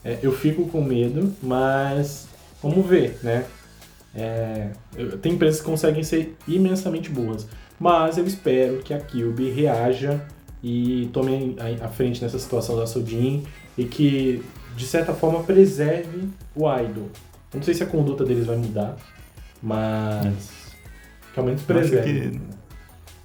É, 0.04 0.18
eu 0.20 0.32
fico 0.32 0.66
com 0.66 0.82
medo, 0.82 1.32
mas 1.40 2.26
vamos 2.60 2.84
ver, 2.84 3.20
né? 3.22 3.46
É, 4.14 4.70
tem 5.20 5.32
empresas 5.32 5.60
que 5.60 5.66
conseguem 5.66 6.02
ser 6.02 6.36
imensamente 6.46 7.10
boas, 7.10 7.48
mas 7.78 8.16
eu 8.16 8.24
espero 8.26 8.78
que 8.78 8.94
a 8.94 9.00
Cube 9.00 9.50
reaja 9.50 10.24
e 10.62 11.10
tome 11.12 11.56
a 11.82 11.88
frente 11.88 12.22
nessa 12.22 12.38
situação 12.38 12.76
da 12.76 12.86
Sodin 12.86 13.44
e 13.76 13.84
que, 13.84 14.42
de 14.76 14.86
certa 14.86 15.12
forma, 15.12 15.42
preserve 15.42 16.28
o 16.54 16.72
idol. 16.78 17.10
Eu 17.52 17.58
não 17.58 17.62
sei 17.62 17.74
se 17.74 17.82
a 17.82 17.86
conduta 17.86 18.24
deles 18.24 18.46
vai 18.46 18.56
mudar, 18.56 18.96
mas 19.62 20.74
que 21.32 21.40
ao 21.40 21.44
menos 21.44 21.62
preserve. 21.62 22.40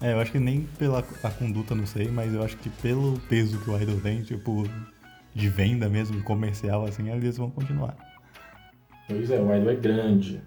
É, 0.02 0.14
eu 0.14 0.20
acho 0.20 0.32
que 0.32 0.40
nem 0.40 0.62
pela 0.78 1.04
a 1.24 1.30
conduta, 1.30 1.76
não 1.76 1.86
sei, 1.86 2.08
mas 2.08 2.34
eu 2.34 2.42
acho 2.42 2.58
que 2.58 2.70
pelo 2.70 3.20
peso 3.30 3.60
que 3.60 3.70
o 3.70 3.82
idol 3.82 4.00
tem, 4.00 4.22
tipo, 4.24 4.68
de 5.36 5.50
venda 5.50 5.90
mesmo, 5.90 6.24
comercial, 6.24 6.86
assim, 6.86 7.10
eles 7.12 7.38
vão 7.38 7.50
continuar. 7.50 7.96
Pois 9.08 9.30
é, 9.30 9.40
o 9.40 9.56
idol 9.56 9.72
é 9.72 9.76
grande. 9.76 10.42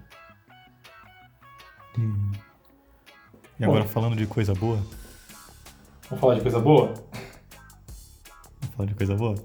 Hum. 1.97 2.31
E 3.59 3.63
agora 3.63 3.83
Bom, 3.83 3.89
falando 3.89 4.15
de 4.15 4.25
coisa 4.25 4.53
boa. 4.53 4.79
Vamos 6.09 6.21
falar 6.21 6.35
de 6.35 6.41
coisa 6.41 6.59
boa? 6.59 6.93
Vamos 8.61 8.75
falar 8.75 8.89
de 8.89 8.95
coisa 8.95 9.15
boa? 9.15 9.35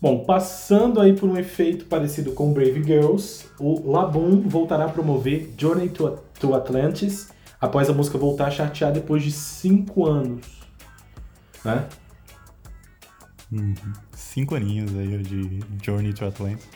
Bom, 0.00 0.24
passando 0.24 1.00
aí 1.00 1.14
por 1.14 1.28
um 1.28 1.36
efeito 1.36 1.84
parecido 1.84 2.32
com 2.32 2.52
Brave 2.54 2.82
Girls, 2.82 3.46
o 3.58 3.90
Laboon 3.90 4.40
voltará 4.48 4.86
a 4.86 4.88
promover 4.88 5.52
Journey 5.58 5.90
to, 5.90 6.18
to 6.38 6.54
Atlantis 6.54 7.30
após 7.60 7.90
a 7.90 7.92
música 7.92 8.16
voltar 8.16 8.46
a 8.46 8.50
chartear 8.50 8.92
depois 8.92 9.22
de 9.22 9.30
5 9.30 10.06
anos. 10.06 10.46
Né? 11.62 11.86
Uhum. 13.52 13.74
Cinco 14.12 14.54
aninhos 14.54 14.96
aí 14.96 15.22
de 15.22 15.60
Journey 15.82 16.12
to 16.12 16.24
Atlantis. 16.24 16.66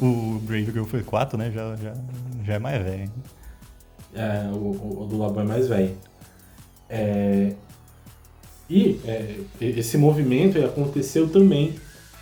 O 0.00 0.38
Brave 0.40 0.72
Girl 0.72 0.84
foi 0.84 1.02
4, 1.02 1.38
né? 1.38 1.50
Já, 1.50 1.76
já, 1.76 1.94
já 2.44 2.54
é 2.54 2.58
mais 2.58 2.82
velho. 2.82 3.10
É, 4.14 4.50
o, 4.52 5.02
o 5.02 5.06
do 5.06 5.18
Labo 5.18 5.40
é 5.40 5.44
mais 5.44 5.68
velho. 5.68 5.96
É, 6.88 7.54
e 8.68 9.00
é, 9.04 9.36
esse 9.60 9.98
movimento 9.98 10.58
aconteceu 10.64 11.28
também 11.28 11.74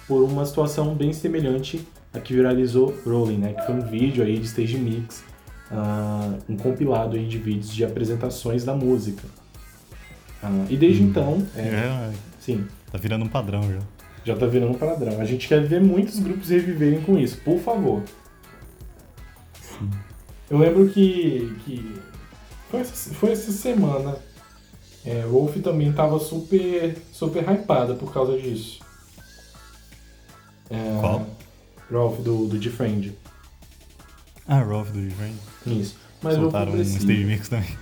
por 0.06 0.22
uma 0.22 0.44
situação 0.44 0.94
bem 0.94 1.12
semelhante 1.12 1.86
a 2.12 2.18
que 2.18 2.34
viralizou 2.34 2.92
Rolling, 3.04 3.38
né? 3.38 3.52
Que 3.52 3.66
foi 3.66 3.74
um 3.76 3.80
vídeo 3.80 4.24
aí 4.24 4.38
de 4.38 4.46
stage 4.46 4.76
mix, 4.76 5.22
uh, 5.70 6.38
um 6.48 6.56
compilado 6.56 7.16
aí 7.16 7.26
de 7.26 7.38
vídeos 7.38 7.72
de 7.72 7.84
apresentações 7.84 8.64
da 8.64 8.74
música. 8.74 9.22
Uh, 10.42 10.66
e 10.68 10.76
desde 10.76 11.02
hum. 11.02 11.06
então... 11.06 11.46
É, 11.54 11.60
é, 11.60 12.12
sim. 12.40 12.66
Tá 12.90 12.98
virando 12.98 13.24
um 13.24 13.28
padrão 13.28 13.62
já. 13.62 13.78
Já 14.24 14.36
tá 14.36 14.46
virando 14.46 14.76
padrão. 14.78 15.20
A 15.20 15.24
gente 15.24 15.48
quer 15.48 15.66
ver 15.66 15.80
muitos 15.80 16.18
grupos 16.18 16.48
reviverem 16.48 17.00
com 17.02 17.18
isso, 17.18 17.38
por 17.38 17.58
favor. 17.58 18.02
Sim. 19.60 19.90
Eu 20.50 20.58
lembro 20.58 20.88
que, 20.88 21.56
que 21.64 21.94
foi, 22.70 22.80
essa, 22.80 23.14
foi 23.14 23.32
essa 23.32 23.52
semana. 23.52 24.16
É, 25.04 25.22
Wolf 25.22 25.56
também 25.62 25.92
tava 25.92 26.18
super, 26.18 26.96
super 27.12 27.42
hypada 27.48 27.94
por 27.94 28.12
causa 28.12 28.36
disso. 28.38 28.80
É, 30.68 30.98
Qual? 31.00 31.26
Rolf 31.90 32.20
do, 32.20 32.46
do 32.46 32.58
Defriend. 32.58 33.16
Ah, 34.46 34.62
Rolf 34.62 34.90
do 34.90 35.00
Different. 35.00 35.34
Isso. 35.66 35.96
Mas 36.22 36.34
Soltaram 36.34 36.72
um 36.72 36.80
stage 36.82 37.24
mix 37.24 37.48
também. 37.48 37.76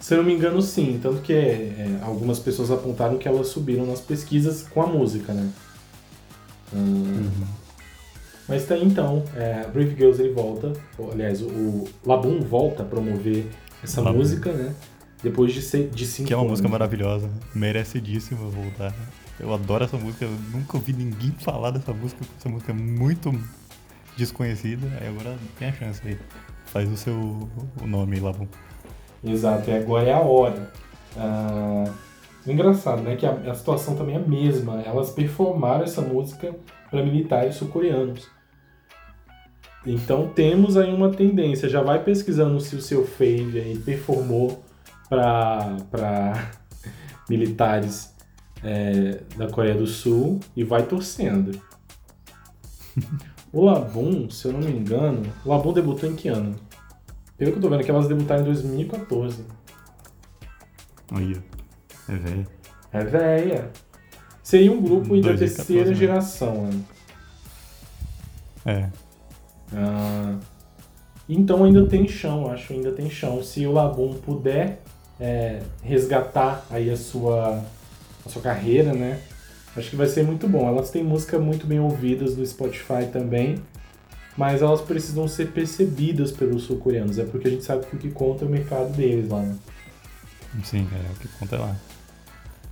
Se 0.00 0.14
eu 0.14 0.18
não 0.18 0.24
me 0.24 0.32
engano, 0.34 0.60
sim. 0.62 0.98
Tanto 1.02 1.20
que 1.20 1.32
é, 1.32 1.98
algumas 2.02 2.38
pessoas 2.38 2.70
apontaram 2.70 3.18
que 3.18 3.28
elas 3.28 3.48
subiram 3.48 3.86
nas 3.86 4.00
pesquisas 4.00 4.62
com 4.62 4.82
a 4.82 4.86
música, 4.86 5.32
né? 5.32 5.48
Hum, 6.74 7.30
Mas 8.48 8.66
tá 8.66 8.74
aí, 8.74 8.84
então, 8.84 9.24
é, 9.36 9.66
Brave 9.72 9.94
Girls 9.94 10.20
ele 10.22 10.32
volta, 10.32 10.72
aliás, 11.12 11.40
o, 11.42 11.84
Labum 12.04 12.40
volta 12.40 12.82
a 12.82 12.86
promover 12.86 13.46
essa 13.82 14.00
Labum. 14.00 14.18
música, 14.18 14.52
né? 14.52 14.74
Depois 15.22 15.52
de, 15.52 15.60
ser, 15.60 15.90
de 15.90 16.06
cinco 16.06 16.28
Que 16.28 16.32
é 16.32 16.36
uma 16.36 16.48
música 16.48 16.66
anos. 16.66 16.72
maravilhosa. 16.72 17.28
Merecidíssima 17.54 18.40
voltar. 18.48 18.94
Eu 19.38 19.52
adoro 19.52 19.84
essa 19.84 19.98
música. 19.98 20.24
Eu 20.24 20.30
nunca 20.52 20.76
ouvi 20.78 20.94
ninguém 20.94 21.30
falar 21.40 21.70
dessa 21.72 21.92
música. 21.92 22.24
Essa 22.38 22.48
música 22.48 22.72
é 22.72 22.74
muito 22.74 23.30
desconhecida. 24.16 24.86
Aí 24.98 25.08
agora 25.08 25.36
tem 25.58 25.68
a 25.68 25.72
chance 25.72 26.00
aí. 26.06 26.16
Faz 26.66 26.90
o 26.90 26.96
seu 26.96 27.14
o 27.82 27.86
nome 27.86 28.16
aí, 28.16 28.22
Labum. 28.22 28.46
Exato, 29.22 29.70
e 29.70 29.72
agora 29.74 30.08
é 30.08 30.12
a 30.12 30.20
hora. 30.20 30.70
Ah, 31.16 31.84
engraçado, 32.46 33.02
né? 33.02 33.16
Que 33.16 33.26
a, 33.26 33.32
a 33.32 33.54
situação 33.54 33.94
também 33.96 34.16
é 34.16 34.18
a 34.18 34.22
mesma. 34.22 34.80
Elas 34.82 35.10
performaram 35.10 35.84
essa 35.84 36.00
música 36.00 36.54
para 36.90 37.02
militares 37.02 37.56
sul-coreanos. 37.56 38.28
Então 39.86 40.28
temos 40.28 40.76
aí 40.76 40.92
uma 40.92 41.10
tendência. 41.10 41.68
Já 41.68 41.82
vai 41.82 42.02
pesquisando 42.02 42.60
se 42.60 42.76
o 42.76 42.80
seu 42.80 43.06
fave 43.06 43.60
aí 43.60 43.78
performou 43.78 44.62
para 45.08 46.50
militares 47.28 48.14
é, 48.62 49.20
da 49.36 49.48
Coreia 49.48 49.74
do 49.74 49.86
Sul 49.86 50.40
e 50.56 50.64
vai 50.64 50.82
torcendo. 50.82 51.60
O 53.52 53.64
Labum, 53.64 54.30
se 54.30 54.46
eu 54.46 54.52
não 54.52 54.60
me 54.60 54.70
engano, 54.70 55.22
o 55.44 55.48
Labum 55.48 55.72
debutou 55.72 56.08
em 56.08 56.14
que 56.14 56.28
ano? 56.28 56.54
Pelo 57.40 57.52
que 57.52 57.56
eu 57.56 57.62
tô 57.62 57.70
vendo, 57.70 57.80
é 57.80 57.84
que 57.84 57.90
elas 57.90 58.06
debutaram 58.06 58.42
em 58.42 58.44
2014. 58.44 59.46
Aí, 61.10 61.34
ó. 61.34 62.12
É 62.12 62.16
velho. 62.16 62.46
É 62.92 63.02
véia. 63.02 63.70
Seria 64.42 64.70
um 64.70 64.82
grupo 64.82 65.14
aí 65.14 65.22
da 65.22 65.28
2014, 65.28 65.38
terceira 65.56 65.88
né? 65.88 65.94
geração, 65.94 66.66
né? 66.66 66.80
É. 68.66 68.88
Ah, 69.72 70.36
então 71.26 71.64
ainda 71.64 71.86
tem 71.86 72.06
chão, 72.06 72.50
acho, 72.50 72.74
ainda 72.74 72.92
tem 72.92 73.08
chão. 73.08 73.42
Se 73.42 73.66
o 73.66 73.72
Labum 73.72 74.12
puder 74.12 74.82
é, 75.18 75.62
resgatar 75.82 76.66
aí 76.68 76.90
a 76.90 76.96
sua, 76.96 77.64
a 78.26 78.28
sua 78.28 78.42
carreira, 78.42 78.92
né? 78.92 79.18
Acho 79.74 79.88
que 79.88 79.96
vai 79.96 80.08
ser 80.08 80.24
muito 80.24 80.46
bom. 80.46 80.68
Elas 80.68 80.90
têm 80.90 81.02
música 81.02 81.38
muito 81.38 81.66
bem 81.66 81.80
ouvidas 81.80 82.36
no 82.36 82.44
Spotify 82.44 83.06
também, 83.10 83.62
mas 84.40 84.62
elas 84.62 84.80
precisam 84.80 85.28
ser 85.28 85.48
percebidas 85.48 86.32
pelos 86.32 86.62
sul-coreanos. 86.62 87.18
É 87.18 87.24
porque 87.24 87.46
a 87.46 87.50
gente 87.50 87.62
sabe 87.62 87.84
que 87.84 87.94
o 87.94 87.98
que 87.98 88.10
conta 88.10 88.46
é 88.46 88.48
o 88.48 88.50
mercado 88.50 88.90
deles 88.96 89.28
lá, 89.28 89.42
né? 89.42 89.54
Sim, 90.64 90.88
é 90.90 91.12
o 91.12 91.14
que 91.16 91.28
conta 91.38 91.58
lá. 91.58 91.76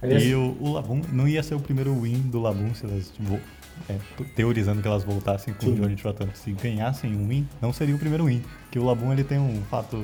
Aliás, 0.01 0.25
E 0.25 0.35
o, 0.35 0.57
o 0.59 0.73
Labum 0.73 1.03
não 1.13 1.29
ia 1.29 1.43
ser 1.43 1.57
o 1.57 1.61
primeiro 1.61 1.95
win 2.01 2.21
do 2.23 2.41
Labum 2.41 2.73
se 2.75 2.87
elas, 2.87 3.11
tipo, 3.11 3.39
é, 3.87 3.99
teorizando 4.35 4.81
que 4.81 4.89
elas 4.89 5.05
voltassem 5.05 5.53
com 5.53 5.67
Sim. 5.67 5.73
o 5.73 5.75
Johnny 5.75 5.95
Trotando. 5.95 6.31
Se 6.37 6.53
ganhassem 6.53 7.15
um 7.15 7.29
win, 7.29 7.47
não 7.61 7.71
seria 7.71 7.95
o 7.95 7.99
primeiro 7.99 8.25
win. 8.25 8.43
Porque 8.63 8.79
o 8.79 8.85
Labum 8.85 9.13
ele 9.13 9.23
tem 9.23 9.39
um 9.39 9.61
fato 9.71 10.03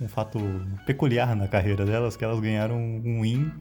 um 0.00 0.08
fato 0.08 0.40
peculiar 0.84 1.36
na 1.36 1.46
carreira 1.46 1.86
delas, 1.86 2.16
que 2.16 2.24
elas 2.24 2.40
ganharam 2.40 2.76
um 2.76 3.22
win 3.22 3.52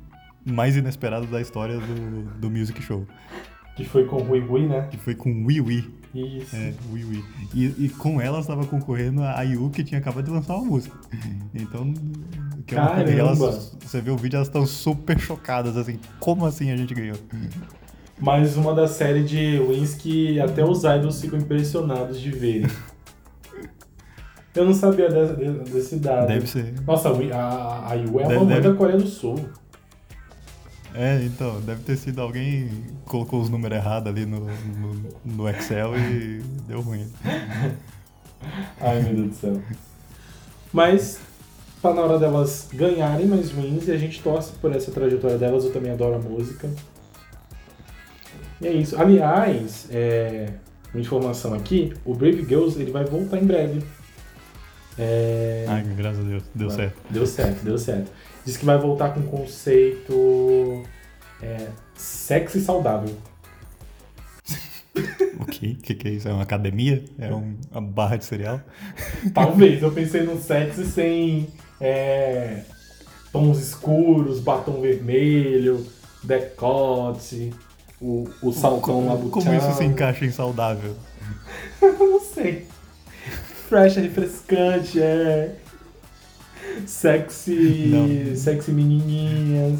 mais 0.44 0.76
inesperado 0.76 1.28
da 1.28 1.40
história 1.40 1.78
do, 1.78 2.24
do 2.40 2.50
music 2.50 2.82
show. 2.82 3.06
que 3.76 3.86
foi 3.86 4.08
com 4.08 4.16
o 4.16 4.24
Rui 4.24 4.40
Rui, 4.40 4.66
né? 4.66 4.88
Que 4.90 4.98
foi 4.98 5.14
com 5.14 5.46
Wii 5.46 5.62
Wii. 5.62 6.05
Isso. 6.16 6.56
É, 6.56 6.74
Wii 6.94 7.04
Wii. 7.06 7.24
E, 7.54 7.66
e 7.86 7.90
com 7.90 8.22
elas 8.22 8.42
estava 8.42 8.66
concorrendo 8.66 9.22
a 9.22 9.44
IU, 9.44 9.70
que 9.70 9.84
tinha 9.84 10.00
acabado 10.00 10.24
de 10.26 10.32
lançar 10.32 10.56
uma 10.56 10.66
música. 10.66 10.96
Então, 11.54 11.94
que 12.66 12.74
é 12.76 12.80
uma 12.80 12.90
coisa 12.92 13.04
que 13.06 13.16
Caramba! 13.18 13.46
elas, 13.46 13.78
você 13.84 14.02
vê 14.02 14.12
o 14.12 14.18
vídeo, 14.18 14.38
elas 14.38 14.48
estão 14.48 14.66
super 14.66 15.20
chocadas, 15.20 15.76
assim, 15.78 16.00
como 16.20 16.46
assim 16.46 16.72
a 16.72 16.78
gente 16.78 16.94
ganhou? 16.94 17.18
Mais 18.20 18.56
uma 18.56 18.74
da 18.74 18.88
série 18.88 19.24
de 19.24 19.60
wins 19.60 19.94
que 19.96 20.40
até 20.40 20.64
os 20.64 20.84
idols 20.86 21.20
ficam 21.20 21.38
impressionados 21.38 22.20
de 22.22 22.32
verem. 22.32 22.68
Eu 24.56 24.64
não 24.66 24.74
sabia 24.74 25.10
desse 25.10 25.98
dado. 25.98 26.28
Deve 26.28 26.48
ser. 26.48 26.74
Nossa, 26.88 27.10
a 27.10 27.12
a, 27.36 27.92
a 27.92 27.96
IU 27.98 28.20
é 28.22 28.24
a 28.24 28.28
Deve- 28.30 28.40
mamãe 28.40 28.56
deve- 28.56 28.70
da 28.70 28.76
Coreia 28.76 28.98
do 28.98 29.06
Sul. 29.08 29.36
É, 30.98 31.22
então, 31.24 31.60
deve 31.62 31.84
ter 31.84 31.98
sido 31.98 32.22
alguém 32.22 32.70
colocou 33.06 33.42
os 33.42 33.50
números 33.50 33.78
errados 33.78 34.08
ali 34.08 34.26
no, 34.26 34.40
no, 34.40 35.14
no 35.26 35.50
Excel 35.50 35.98
e 35.98 36.42
deu 36.68 36.80
ruim. 36.80 37.06
Ai, 38.80 39.02
meu 39.02 39.14
Deus 39.14 39.30
do 39.30 39.36
céu. 39.36 39.62
Mas 40.72 41.20
tá 41.82 41.94
na 41.94 42.02
hora 42.02 42.18
delas 42.18 42.70
ganharem 42.74 43.28
mais 43.28 43.52
wins 43.52 43.88
e 43.88 43.92
a 43.92 43.98
gente 43.98 44.22
torce 44.22 44.54
por 44.54 44.74
essa 44.74 44.92
trajetória 44.92 45.38
delas. 45.38 45.66
Eu 45.66 45.74
também 45.74 45.92
adoro 45.92 46.16
a 46.16 46.20
música. 46.20 46.70
E 48.62 48.68
é 48.68 48.72
isso. 48.72 49.00
Aliás, 49.00 49.88
é, 49.92 50.54
uma 50.94 51.02
informação 51.02 51.54
aqui, 51.54 51.94
o 52.06 52.14
Brave 52.14 52.46
Girls 52.46 52.80
ele 52.80 52.92
vai 52.92 53.04
voltar 53.04 53.38
em 53.38 53.46
breve. 53.46 53.84
É, 54.98 55.66
Ai, 55.68 55.84
graças 55.96 56.20
a 56.26 56.28
Deus, 56.30 56.44
deu 56.54 56.70
certo. 56.70 56.98
Deu 57.10 57.28
certo, 57.28 57.64
deu 57.64 57.78
certo. 57.78 58.12
Diz 58.46 58.56
que 58.58 58.66
vai 58.66 58.78
voltar 58.78 59.10
com 59.14 59.20
o 59.20 59.24
conceito 59.28 60.84
é, 61.42 61.68
sexy 61.96 62.62
saudável. 62.62 63.14
Ok, 65.38 65.74
o 65.74 65.82
que, 65.82 65.94
que 65.96 66.08
é 66.08 66.12
isso? 66.12 66.28
É 66.30 66.32
uma 66.34 66.44
academia? 66.44 67.04
É 67.20 67.34
um- 67.34 67.58
uma 67.70 67.82
barra 67.82 68.16
de 68.16 68.24
cereal? 68.24 68.62
Talvez, 69.34 69.82
eu 69.84 69.92
pensei 69.92 70.24
no 70.24 70.40
sexy 70.42 70.86
sem 70.86 71.48
é, 71.82 72.62
tons 73.34 73.60
escuros, 73.60 74.40
batom 74.40 74.80
vermelho, 74.80 75.86
decote, 76.24 77.54
o, 78.00 78.30
o 78.42 78.54
saltão 78.54 79.08
lá 79.08 79.16
do 79.16 79.30
Como 79.30 79.54
isso 79.54 79.74
se 79.74 79.84
encaixa 79.84 80.26
em 80.26 80.32
saudável? 80.32 80.96
Não 81.82 82.22
sei. 82.22 82.66
Fresh 83.68 83.98
é 83.98 84.02
refrescante, 84.02 85.02
é. 85.02 85.56
Sexy. 86.86 87.88
Não. 87.88 88.36
Sexy 88.36 88.72
menininhas. 88.72 89.80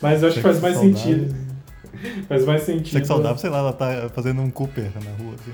Mas 0.00 0.22
eu 0.22 0.28
acho 0.28 0.36
que 0.38 0.42
faz 0.42 0.60
mais 0.60 0.74
Saudável. 0.74 0.98
sentido. 0.98 1.50
Faz 2.28 2.44
mais 2.44 2.62
sentido. 2.62 2.92
Sexo 2.92 3.08
saudável, 3.08 3.38
sei 3.38 3.50
lá, 3.50 3.58
ela 3.58 3.72
tá 3.72 4.10
fazendo 4.14 4.40
um 4.40 4.50
Cooper 4.50 4.90
na 5.04 5.10
rua. 5.22 5.34
Assim. 5.34 5.52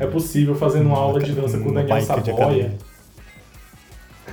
É 0.00 0.06
possível 0.06 0.54
fazendo 0.54 0.86
uma 0.86 0.98
aula 0.98 1.20
de 1.20 1.32
dança 1.32 1.58
com 1.58 1.70
o 1.70 1.74
Daniel 1.74 1.96
academia. 1.96 2.76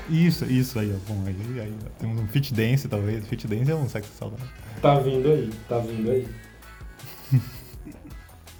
Isso, 0.09 0.45
isso 0.45 0.77
aí, 0.77 0.93
ó. 0.93 1.11
Bom, 1.11 1.23
aí, 1.25 1.59
aí 1.59 1.73
ó, 1.83 1.89
temos 1.99 2.19
um 2.19 2.27
fit 2.27 2.53
dance, 2.53 2.87
talvez. 2.87 3.25
Fit 3.27 3.47
dance 3.47 3.71
é 3.71 3.75
um 3.75 3.89
sexo 3.89 4.11
saudável. 4.17 4.45
Tá 4.81 4.99
vindo 4.99 5.31
aí, 5.31 5.49
tá 5.67 5.79
vindo 5.79 6.11
aí. 6.11 6.27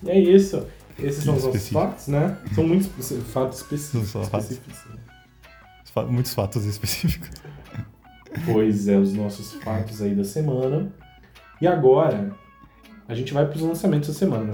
é 0.08 0.20
isso. 0.20 0.66
Esses 0.98 1.24
são 1.24 1.36
os 1.36 1.44
nossos 1.44 1.70
fatos, 1.70 2.08
né? 2.08 2.38
São 2.54 2.66
muitos 2.68 2.88
fatos 3.34 3.60
específicos. 3.60 4.10
São 4.10 4.24
fatos. 4.26 4.52
específicos. 4.52 4.92
Fa- 5.94 6.04
Muitos 6.06 6.34
fatos 6.34 6.66
específicos. 6.66 7.30
Pois 8.46 8.88
é, 8.88 8.98
os 8.98 9.14
nossos 9.14 9.54
fatos 9.54 10.02
aí 10.02 10.14
da 10.16 10.24
semana. 10.24 10.92
E 11.62 11.68
agora, 11.68 12.32
a 13.08 13.16
gente 13.16 13.34
vai 13.34 13.46
pros 13.48 13.62
lançamentos 13.62 14.10
da 14.10 14.14
semana. 14.16 14.54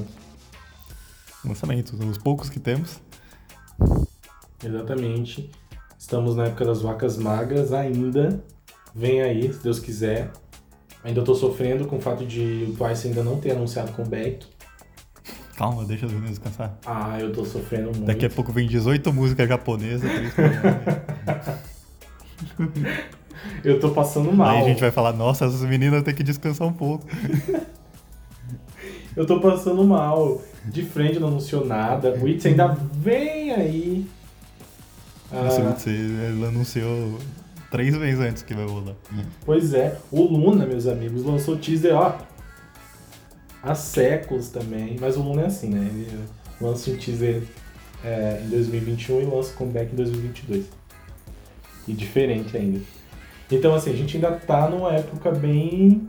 Lançamentos, 1.44 2.00
os 2.00 2.18
poucos 2.18 2.50
que 2.50 2.60
temos. 2.60 3.00
Exatamente. 4.64 5.50
Estamos 5.98 6.36
na 6.36 6.46
época 6.46 6.66
das 6.66 6.82
vacas 6.82 7.18
magras 7.18 7.74
ainda. 7.74 8.44
Vem 8.94 9.22
aí, 9.22 9.52
se 9.52 9.60
Deus 9.64 9.80
quiser. 9.80 10.32
Ainda 11.04 11.24
tô 11.24 11.34
sofrendo 11.34 11.86
com 11.88 11.98
o 11.98 12.02
fato 12.02 12.26
de 12.26 12.68
o 12.70 12.74
Twice 12.76 13.08
ainda 13.08 13.24
não 13.24 13.40
ter 13.40 13.52
anunciado 13.52 13.92
comeback. 13.94 14.46
Calma, 15.62 15.86
deixa 15.86 16.08
os 16.08 16.12
meninos 16.12 16.40
descansar. 16.40 16.76
Ah, 16.84 17.20
eu 17.20 17.32
tô 17.32 17.46
sofrendo 17.46 17.92
muito. 17.92 18.06
Daqui 18.06 18.26
a 18.26 18.30
pouco 18.32 18.52
vem 18.52 18.68
18 18.68 19.14
músicas 19.14 19.48
japonesas. 19.48 20.10
Eu 23.64 23.80
tô 23.80 23.92
passando 23.92 24.34
mal. 24.34 24.50
Aí 24.50 24.64
a 24.64 24.68
gente 24.68 24.82
vai 24.82 24.90
falar, 24.90 25.14
nossa, 25.14 25.46
essas 25.46 25.62
meninas 25.62 26.02
têm 26.02 26.16
que 26.16 26.24
descansar 26.24 26.68
um 26.68 26.74
pouco. 26.74 27.06
Eu 29.16 29.28
tô 29.28 29.40
passando 29.40 29.84
mal. 29.84 30.42
De 30.66 30.84
frente 30.84 31.20
não 31.20 31.28
anunciou 31.28 31.64
nada. 31.64 32.18
O 32.20 32.28
Itzy 32.28 32.48
ainda 32.48 32.76
vem 32.94 33.52
aí. 33.52 34.08
Ah, 35.32 35.48
Esse 35.48 35.62
Mitsu, 35.62 35.90
Ela 35.92 36.48
anunciou 36.48 37.20
três 37.70 37.96
vezes 37.96 38.20
antes 38.20 38.42
que 38.42 38.56
vai 38.56 38.66
rolar. 38.66 38.96
pois 39.46 39.76
é, 39.76 39.96
o 40.12 40.24
Luna, 40.24 40.66
meus 40.66 40.88
amigos, 40.88 41.24
lançou 41.24 41.56
teaser, 41.56 41.96
ó. 41.96 42.16
Há 43.62 43.76
séculos 43.76 44.50
também, 44.50 44.98
mas 45.00 45.18
o 45.18 45.22
Luna 45.22 45.44
é 45.44 45.46
assim, 45.46 45.70
né? 45.70 45.80
Ele 45.80 46.20
lança 46.60 46.90
um 46.92 46.98
teaser 46.98 47.44
é, 48.04 48.42
em 48.46 48.50
2021 48.50 49.22
e 49.22 49.26
lança 49.26 49.54
o 49.54 49.58
comeback 49.58 49.92
em 49.94 49.96
2022. 49.96 50.66
E 51.88 51.94
diferente 51.94 52.56
ainda. 52.56 52.80
Então, 53.52 53.74
assim, 53.76 53.92
a 53.92 53.96
gente 53.96 54.16
ainda 54.16 54.32
tá 54.32 54.70
numa 54.70 54.94
época 54.94 55.32
bem 55.32 56.08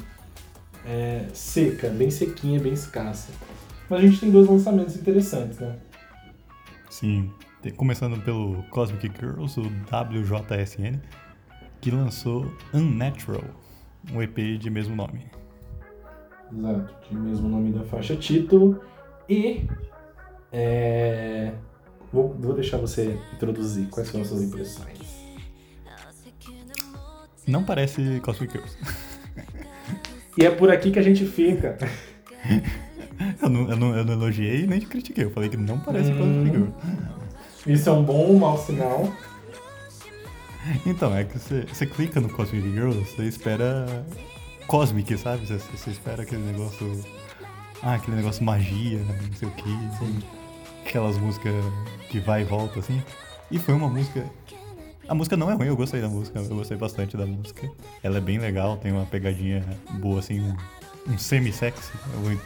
é, 0.86 1.24
seca, 1.32 1.88
bem 1.88 2.10
sequinha, 2.10 2.60
bem 2.60 2.72
escassa. 2.72 3.32
Mas 3.88 4.00
a 4.00 4.02
gente 4.06 4.20
tem 4.20 4.30
dois 4.30 4.48
lançamentos 4.48 4.96
interessantes, 4.96 5.58
né? 5.58 5.76
Sim. 6.88 7.30
Começando 7.76 8.20
pelo 8.22 8.62
Cosmic 8.70 9.10
Girls, 9.18 9.58
o 9.58 9.64
WJSN, 9.64 11.00
que 11.80 11.90
lançou 11.90 12.52
Unnatural, 12.72 13.44
um 14.12 14.20
EP 14.20 14.58
de 14.58 14.68
mesmo 14.68 14.96
nome. 14.96 15.41
Exato, 16.56 16.94
de 17.08 17.16
mesmo 17.16 17.48
nome 17.48 17.72
da 17.72 17.84
faixa 17.84 18.16
título. 18.16 18.80
E 19.28 19.66
é, 20.52 21.52
vou, 22.12 22.34
vou 22.34 22.54
deixar 22.54 22.76
você 22.76 23.18
introduzir 23.32 23.88
quais 23.88 24.08
são 24.08 24.20
as 24.20 24.28
suas 24.28 24.42
impressões. 24.42 25.22
Não 27.46 27.64
parece 27.64 28.20
Cosmic 28.20 28.52
Girls. 28.52 28.76
E 30.38 30.46
é 30.46 30.50
por 30.50 30.70
aqui 30.70 30.90
que 30.90 30.98
a 30.98 31.02
gente 31.02 31.26
fica. 31.26 31.76
eu, 33.42 33.50
não, 33.50 33.70
eu, 33.70 33.76
não, 33.76 33.94
eu 33.94 34.02
não 34.02 34.14
elogiei 34.14 34.66
nem 34.66 34.80
critiquei, 34.80 35.24
eu 35.24 35.30
falei 35.30 35.50
que 35.50 35.58
não 35.58 35.78
parece 35.78 36.10
hum, 36.10 36.16
Cosmic 36.16 36.50
Girls. 36.50 36.72
Isso 37.66 37.90
é 37.90 37.92
um 37.92 38.02
bom 38.02 38.28
ou 38.28 38.38
mau 38.38 38.56
sinal? 38.56 39.12
Então, 40.86 41.14
é 41.14 41.24
que 41.24 41.38
você, 41.38 41.66
você 41.66 41.84
clica 41.84 42.18
no 42.18 42.30
Cosmic 42.30 42.66
Girls, 42.70 42.98
você 42.98 43.24
espera 43.24 43.84
Cosmic, 44.72 45.18
sabe? 45.18 45.46
Você, 45.46 45.58
você 45.58 45.90
espera 45.90 46.22
aquele 46.22 46.40
negócio. 46.44 47.04
Ah, 47.82 47.96
aquele 47.96 48.16
negócio 48.16 48.42
magia, 48.42 49.00
não 49.00 49.36
sei 49.36 49.46
o 49.46 49.50
que. 49.50 49.68
Sim. 49.98 50.22
Aquelas 50.86 51.18
músicas 51.18 51.52
que 52.08 52.18
vai 52.18 52.40
e 52.40 52.44
volta, 52.44 52.78
assim. 52.78 53.02
E 53.50 53.58
foi 53.58 53.74
uma 53.74 53.86
música. 53.86 54.24
A 55.06 55.14
música 55.14 55.36
não 55.36 55.50
é 55.50 55.54
ruim, 55.54 55.66
eu 55.66 55.76
gostei 55.76 56.00
da 56.00 56.08
música, 56.08 56.38
eu 56.38 56.56
gostei 56.56 56.78
bastante 56.78 57.18
da 57.18 57.26
música. 57.26 57.70
Ela 58.02 58.16
é 58.16 58.20
bem 58.22 58.38
legal, 58.38 58.78
tem 58.78 58.92
uma 58.92 59.04
pegadinha 59.04 59.62
boa, 60.00 60.20
assim, 60.20 60.40
um, 60.40 60.56
um 61.12 61.18
semi-sexy. 61.18 61.92
Eu 62.14 62.20
vou 62.20 62.40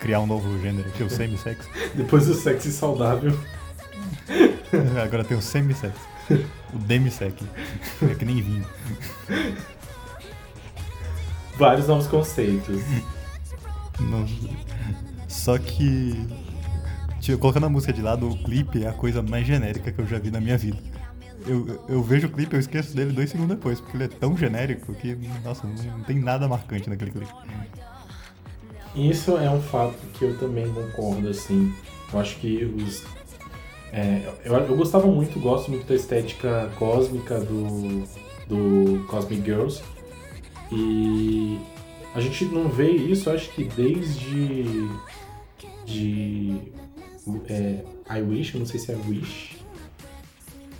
criar 0.00 0.20
um 0.20 0.26
novo 0.26 0.60
gênero 0.60 0.86
aqui, 0.86 1.02
o 1.02 1.08
semi-sexy. 1.08 1.66
Depois 1.94 2.26
do 2.26 2.34
sexy 2.34 2.72
saudável. 2.72 3.32
Agora 5.02 5.24
tem 5.24 5.34
o 5.34 5.40
semi-sexy. 5.40 5.98
O 6.74 6.78
demi-sec. 6.80 7.42
É 8.02 8.14
que 8.14 8.24
nem 8.26 8.42
vinho. 8.42 8.66
Vários 11.56 11.86
novos 11.86 12.06
conceitos. 12.06 12.82
Só 15.28 15.58
que. 15.58 16.26
Tipo, 17.20 17.38
colocando 17.38 17.66
a 17.66 17.68
música 17.68 17.92
de 17.92 18.02
lado, 18.02 18.28
o 18.28 18.36
clipe 18.42 18.84
é 18.84 18.88
a 18.88 18.92
coisa 18.92 19.22
mais 19.22 19.46
genérica 19.46 19.90
que 19.90 20.00
eu 20.00 20.06
já 20.06 20.18
vi 20.18 20.30
na 20.30 20.40
minha 20.40 20.58
vida. 20.58 20.78
Eu, 21.46 21.80
eu 21.88 22.02
vejo 22.02 22.26
o 22.26 22.30
clipe, 22.30 22.54
eu 22.54 22.60
esqueço 22.60 22.94
dele 22.94 23.12
dois 23.12 23.30
segundos 23.30 23.56
depois, 23.56 23.80
porque 23.80 23.96
ele 23.96 24.04
é 24.04 24.08
tão 24.08 24.36
genérico 24.36 24.94
que, 24.94 25.14
nossa, 25.44 25.66
não, 25.66 25.74
não 25.98 26.04
tem 26.04 26.18
nada 26.18 26.48
marcante 26.48 26.88
naquele 26.88 27.10
clipe. 27.10 27.32
Isso 28.94 29.36
é 29.36 29.50
um 29.50 29.60
fato 29.60 29.98
que 30.14 30.24
eu 30.24 30.38
também 30.38 30.72
concordo, 30.72 31.28
assim. 31.28 31.74
Eu 32.12 32.20
acho 32.20 32.36
que 32.36 32.64
os. 32.64 33.02
É, 33.92 34.32
eu, 34.44 34.54
eu 34.54 34.76
gostava 34.76 35.06
muito, 35.06 35.38
gosto 35.40 35.70
muito 35.70 35.86
da 35.86 35.94
estética 35.94 36.70
cósmica 36.78 37.40
do, 37.40 38.04
do 38.46 39.04
Cosmic 39.06 39.44
Girls. 39.44 39.82
E 40.76 41.58
a 42.14 42.20
gente 42.20 42.44
não 42.46 42.68
vê 42.68 42.90
isso, 42.90 43.30
acho 43.30 43.50
que 43.50 43.64
desde 43.64 44.88
de 45.86 46.58
é, 47.48 47.84
I 48.10 48.22
Wish, 48.22 48.54
eu 48.54 48.60
não 48.60 48.66
sei 48.66 48.80
se 48.80 48.92
é 48.92 48.96
Wish. 49.08 49.56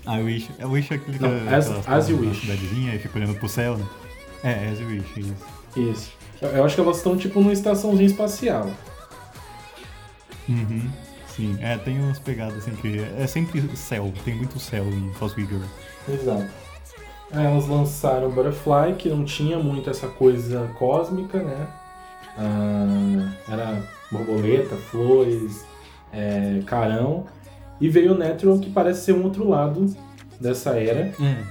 I 0.07 0.23
Wish, 0.23 0.51
é 0.59 0.67
Wish 0.67 0.93
é 0.93 0.97
aquele 0.97 1.19
não, 1.19 1.31
as, 1.55 1.89
as 1.89 2.09
You 2.09 2.21
Wish. 2.21 2.41
cidadezinha 2.41 2.95
e 2.95 2.99
fica 2.99 3.19
olhando 3.19 3.39
pro 3.39 3.49
céu, 3.49 3.79
né? 3.79 3.87
É, 4.43 4.69
As 4.69 4.81
You 4.81 4.89
Wish, 4.89 5.21
isso. 5.21 5.35
Isso. 5.77 6.13
Eu 6.43 6.65
acho 6.65 6.75
que 6.75 6.81
elas 6.81 6.99
estão 6.99 7.17
tipo 7.17 7.41
numa 7.41 7.53
estaçãozinha 7.53 8.07
espacial. 8.07 8.71
Uhum. 10.49 10.91
Sim, 11.35 11.57
é, 11.61 11.79
tem 11.79 11.99
umas 11.99 12.19
pegadas 12.19 12.59
assim 12.59 12.73
que 12.77 12.99
é 13.19 13.27
sempre 13.27 13.61
céu, 13.77 14.13
tem 14.25 14.35
muito 14.35 14.61
céu 14.61 14.85
em 14.87 15.11
Girl. 15.47 15.63
Exato. 16.09 16.64
Aí 17.35 17.45
elas 17.45 17.67
lançaram 17.67 18.31
Butterfly, 18.31 18.95
que 18.97 19.09
não 19.09 19.25
tinha 19.25 19.59
muito 19.59 19.91
essa 19.91 20.07
coisa 20.07 20.71
cósmica, 20.79 21.43
né? 21.43 21.67
Ah, 22.39 23.33
era 23.49 23.83
borboleta, 24.11 24.77
flores, 24.77 25.67
é, 26.13 26.61
carão. 26.65 27.27
E 27.81 27.89
veio 27.89 28.15
o 28.15 28.19
Natural, 28.19 28.59
que 28.59 28.71
parece 28.71 29.07
ser 29.07 29.13
um 29.15 29.25
outro 29.25 29.49
lado 29.49 29.95
dessa 30.41 30.79
era. 30.79 31.13
Hum. 31.19 31.43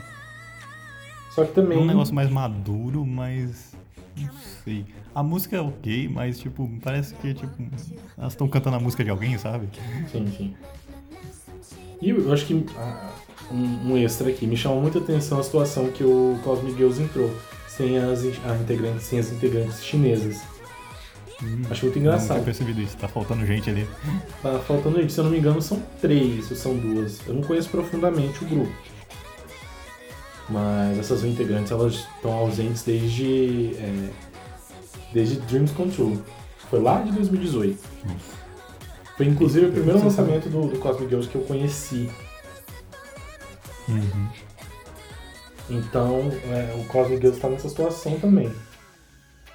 Só 1.32 1.43
que 1.43 1.52
também. 1.52 1.78
É 1.78 1.82
um 1.82 1.86
negócio 1.86 2.15
mais 2.15 2.30
maduro, 2.30 3.06
mas. 3.06 3.74
Não 4.15 4.30
sei. 4.63 4.86
A 5.13 5.22
música 5.22 5.58
é 5.58 5.62
ok, 5.62 6.10
mas, 6.10 6.39
tipo, 6.39 6.69
parece 6.82 7.13
que, 7.15 7.34
tipo, 7.34 7.54
elas 8.17 8.34
estão 8.34 8.48
cantando 8.48 8.78
a 8.78 8.80
música 8.80 9.04
de 9.04 9.10
alguém, 9.10 9.38
sabe? 9.38 9.67
Sim, 10.12 10.28
sim. 10.28 10.56
E 12.04 12.10
eu 12.10 12.34
acho 12.34 12.46
que. 12.46 12.66
Ah, 12.78 13.12
um, 13.50 13.94
um, 13.94 13.98
extra 13.98 14.30
aqui. 14.30 14.46
Me 14.46 14.58
chamou 14.58 14.82
muita 14.82 15.00
atenção 15.00 15.39
a 15.39 15.44
situação 15.44 15.89
que 15.89 16.04
o 16.04 16.38
Cosmic 16.44 16.76
Girls 16.76 17.02
entrou, 17.02 17.32
sem 17.68 17.98
as, 17.98 18.24
a 18.46 18.56
integrantes, 18.56 19.06
sem 19.06 19.20
as 19.20 19.32
integrantes 19.32 19.84
chinesas. 19.84 20.42
Hum, 21.42 21.62
Acho 21.70 21.86
muito 21.86 22.00
engraçado. 22.00 22.28
Não 22.28 22.36
tinha 22.36 22.46
percebido 22.46 22.82
isso, 22.82 22.98
tá 22.98 23.08
faltando 23.08 23.46
gente 23.46 23.70
ali. 23.70 23.88
Tá 24.42 24.60
faltando 24.60 25.00
gente, 25.00 25.13
se 25.13 25.20
eu 25.20 25.24
não 25.24 25.32
me 25.32 25.38
engano 25.38 25.62
são 25.62 25.82
três 26.02 26.52
ou 26.52 26.58
são 26.58 26.76
duas. 26.76 27.26
Eu 27.26 27.36
não 27.36 27.42
conheço 27.42 27.70
profundamente 27.70 28.44
o 28.44 28.48
grupo. 28.48 28.72
Mas 30.50 31.00
essas 31.00 31.24
integrantes 31.24 31.72
elas 31.72 31.94
estão 32.16 32.34
ausentes 32.34 32.84
desde. 32.84 33.76
É, 33.78 34.10
desde 35.13 35.38
Dreams 35.42 35.72
Come 35.72 35.92
True. 35.92 36.20
Foi 36.70 36.82
lá 36.82 37.02
de 37.02 37.12
2018. 37.12 37.78
Foi 39.17 39.28
inclusive 39.28 39.67
o 39.67 39.71
primeiro 39.71 40.04
lançamento 40.04 40.49
do, 40.49 40.67
do 40.67 40.80
Cosmic 40.80 41.10
Girls 41.10 41.30
que 41.30 41.36
eu 41.36 41.41
conheci 41.41 42.10
Uhum. 43.88 44.28
Então, 45.69 46.32
é, 46.45 46.76
o 46.80 46.86
Cosmic 46.86 47.21
Girls 47.21 47.38
está 47.38 47.49
nessa 47.49 47.69
situação 47.69 48.19
também. 48.19 48.52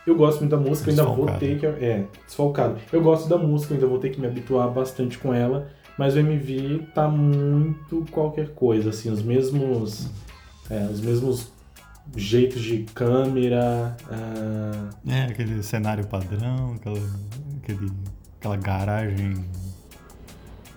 Eu 0.07 0.16
gosto 0.16 0.40
muito 0.40 0.51
da 0.51 0.57
música, 0.57 0.90
ainda 0.90 1.05
vou 1.05 1.27
ter 1.38 1.59
que. 1.59 1.66
É, 1.66 2.07
desfalcado. 2.27 2.79
Eu 2.92 3.03
gosto 3.03 3.29
da 3.29 3.37
música, 3.37 3.75
ainda 3.75 3.87
vou 3.87 3.99
ter 3.99 4.11
que 4.11 4.21
me 4.21 4.27
habituar 4.27 4.71
bastante 4.71 5.18
com 5.18 5.35
ela, 5.35 5.68
mas 5.99 6.14
o 6.14 6.18
MV 6.18 6.88
tá 6.94 7.07
muito 7.09 8.07
qualquer 8.11 8.49
coisa, 8.51 8.90
assim, 8.90 9.11
os 9.11 9.23
mesmos. 9.23 10.09
É, 10.71 10.87
os 10.90 11.01
mesmos 11.01 11.53
jeitos 12.16 12.62
de 12.62 12.85
câmera. 12.94 13.94
Uh... 14.07 15.11
É, 15.11 15.25
aquele 15.25 15.62
cenário 15.62 16.07
padrão, 16.07 16.75
aquela, 16.75 16.99
aquele, 17.62 17.90
aquela 18.38 18.57
garagem 18.57 19.35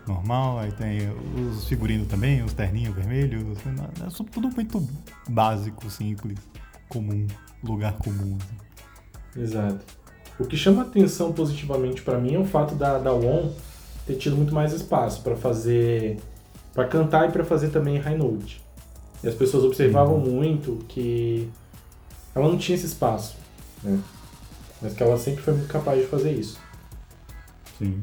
normal, 0.07 0.59
aí 0.59 0.71
tem 0.71 0.99
os 1.49 1.67
figurinos 1.67 2.07
também, 2.07 2.43
os 2.43 2.53
terninhos 2.53 2.93
vermelhos, 2.93 3.57
é 3.59 4.23
tudo 4.31 4.49
muito 4.49 4.87
básico, 5.29 5.89
simples, 5.89 6.39
comum, 6.89 7.27
lugar 7.63 7.93
comum. 7.97 8.37
Assim. 8.41 9.41
Exato. 9.41 9.79
O 10.39 10.45
que 10.45 10.57
chama 10.57 10.81
atenção 10.81 11.31
positivamente 11.31 12.01
para 12.01 12.17
mim 12.17 12.33
é 12.33 12.39
o 12.39 12.45
fato 12.45 12.73
da, 12.75 12.97
da 12.97 13.13
Won 13.13 13.51
ter 14.07 14.15
tido 14.15 14.35
muito 14.35 14.53
mais 14.53 14.73
espaço 14.73 15.21
para 15.21 15.35
fazer, 15.35 16.19
para 16.73 16.87
cantar 16.87 17.29
e 17.29 17.31
para 17.31 17.45
fazer 17.45 17.69
também 17.69 17.97
high 17.99 18.17
note. 18.17 18.61
E 19.23 19.27
as 19.27 19.35
pessoas 19.35 19.63
observavam 19.63 20.15
uhum. 20.15 20.31
muito 20.31 20.79
que 20.87 21.47
ela 22.33 22.47
não 22.47 22.57
tinha 22.57 22.75
esse 22.75 22.87
espaço, 22.87 23.35
né? 23.83 23.99
Mas 24.81 24.93
que 24.93 25.03
ela 25.03 25.15
sempre 25.17 25.43
foi 25.43 25.53
muito 25.53 25.71
capaz 25.71 26.01
de 26.01 26.07
fazer 26.07 26.31
isso. 26.31 26.59
Sim. 27.81 27.99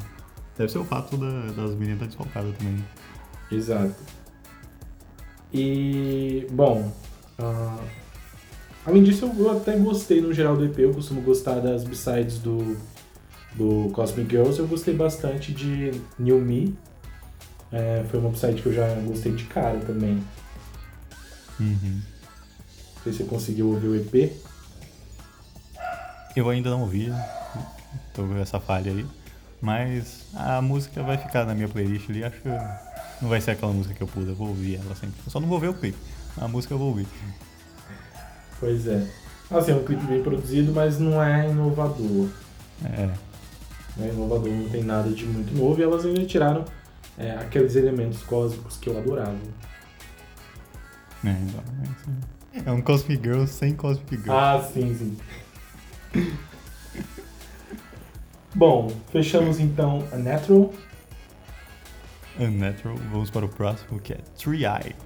Deve 0.57 0.73
ser 0.73 0.79
o 0.79 0.85
fato 0.85 1.17
da, 1.17 1.53
das 1.53 1.71
meninas 1.77 2.03
estar 2.03 2.07
desfalcadas 2.07 2.57
também. 2.59 2.85
Exato. 3.51 3.95
E, 5.53 6.47
bom, 6.51 6.93
uh, 7.39 7.81
além 8.85 9.05
disso, 9.05 9.25
eu, 9.25 9.45
eu, 9.45 9.57
até 9.57 9.77
gostei 9.77 10.21
no 10.21 10.33
geral 10.35 10.57
do 10.57 10.65
EP. 10.65 10.81
Eu 10.81 10.93
costumo 10.93 11.21
gostar 11.21 11.61
das 11.61 11.85
b-sides 11.85 12.39
do, 12.39 12.77
do 13.55 13.89
Cosmic 13.93 14.29
Girls. 14.29 14.59
Eu 14.59 14.67
gostei 14.67 14.95
bastante 14.95 15.53
de 15.53 15.93
New 16.19 16.41
Me. 16.41 16.77
É, 17.71 18.05
foi 18.11 18.19
uma 18.19 18.31
b-side 18.31 18.61
que 18.61 18.69
eu 18.69 18.73
já 18.73 18.93
gostei 18.97 19.33
de 19.33 19.45
cara 19.45 19.79
também. 19.79 20.21
Uhum. 21.61 22.03
Não 22.97 23.03
sei 23.05 23.13
se 23.13 23.19
você 23.19 23.25
conseguiu 23.25 23.69
ouvir 23.69 23.87
o 23.87 23.95
EP. 23.95 24.33
Eu 26.35 26.49
ainda 26.49 26.69
não 26.69 26.81
ouvi. 26.81 27.13
Tô 28.13 28.27
com 28.27 28.37
essa 28.39 28.59
falha 28.59 28.91
aí. 28.91 29.07
Mas 29.61 30.27
a 30.35 30.63
música 30.63 31.03
vai 31.03 31.19
ficar 31.19 31.45
na 31.45 31.55
minha 31.55 31.69
playlist 31.69 32.09
ali. 32.09 32.25
Acho 32.25 32.41
que 32.41 32.49
não 33.21 33.29
vai 33.29 33.41
ser 33.41 33.53
aquela 33.53 33.73
música 33.73 33.95
que 33.95 34.03
eu 34.03 34.07
pude. 34.07 34.29
Eu 34.29 34.35
vou 34.35 34.49
ouvir 34.49 34.77
ela 34.77 34.95
sempre. 34.95 35.17
Eu 35.27 35.31
só 35.31 35.41
não 35.41 35.49
vou 35.49 35.59
ver 35.59 35.69
o 35.69 35.75
clipe. 35.75 35.99
A 36.37 36.47
música 36.47 36.75
eu 36.75 36.79
vou 36.79 36.89
ouvir. 36.89 37.07
Pois 38.61 38.87
é. 38.87 39.07
Assim, 39.51 39.73
é 39.73 39.75
um 39.75 39.85
clipe 39.85 40.05
bem 40.05 40.23
produzido, 40.23 40.73
mas 40.73 40.99
não 40.99 41.23
é 41.23 41.49
inovador. 41.49 42.29
É. 42.85 43.07
né? 43.97 44.11
Inovador 44.13 44.49
não 44.49 44.69
tem 44.69 44.85
nada 44.85 45.11
de 45.11 45.25
muito 45.25 45.57
novo 45.57 45.81
e 45.81 45.83
elas 45.83 46.05
ainda 46.05 46.25
tiraram 46.25 46.65
é, 47.17 47.33
aqueles 47.33 47.75
elementos 47.75 48.23
cósmicos 48.23 48.77
que 48.77 48.89
eu 48.89 48.99
adorava. 48.99 49.37
É, 51.25 51.31
exatamente. 51.31 52.29
É 52.65 52.71
um 52.71 52.81
Cosmic 52.81 53.23
Girl 53.23 53.45
sem 53.47 53.75
Cosmic 53.75 54.17
Girl. 54.17 54.33
Ah, 54.33 54.63
sim, 54.73 54.95
sim. 54.95 55.17
Bom, 58.59 58.89
fechamos 59.13 59.61
então 59.61 60.03
a 60.11 60.17
Natural. 60.17 60.73
Unnatural. 62.41 62.97
Vamos 63.13 63.31
para 63.31 63.47
o 63.47 63.49
próximo, 63.49 64.01
que 64.01 64.13
é 64.13 64.17
Three 64.37 64.65
Eye. 64.65 64.97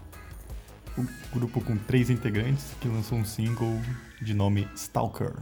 Um 0.96 1.06
grupo 1.34 1.60
com 1.60 1.76
três 1.76 2.08
integrantes 2.08 2.74
que 2.80 2.88
lançou 2.88 3.18
um 3.18 3.26
single 3.26 3.78
de 4.22 4.32
nome 4.32 4.66
Stalker. 4.74 5.34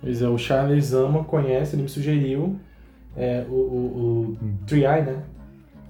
Pois 0.00 0.20
é, 0.20 0.28
o 0.28 0.36
Charles 0.36 0.92
Ama 0.92 1.22
conhece, 1.22 1.76
ele 1.76 1.84
me 1.84 1.88
sugeriu 1.88 2.58
é, 3.16 3.46
o, 3.48 3.52
o, 3.52 4.32
o 4.32 4.38
Three 4.66 4.86
Eye, 4.86 5.02
né? 5.02 5.22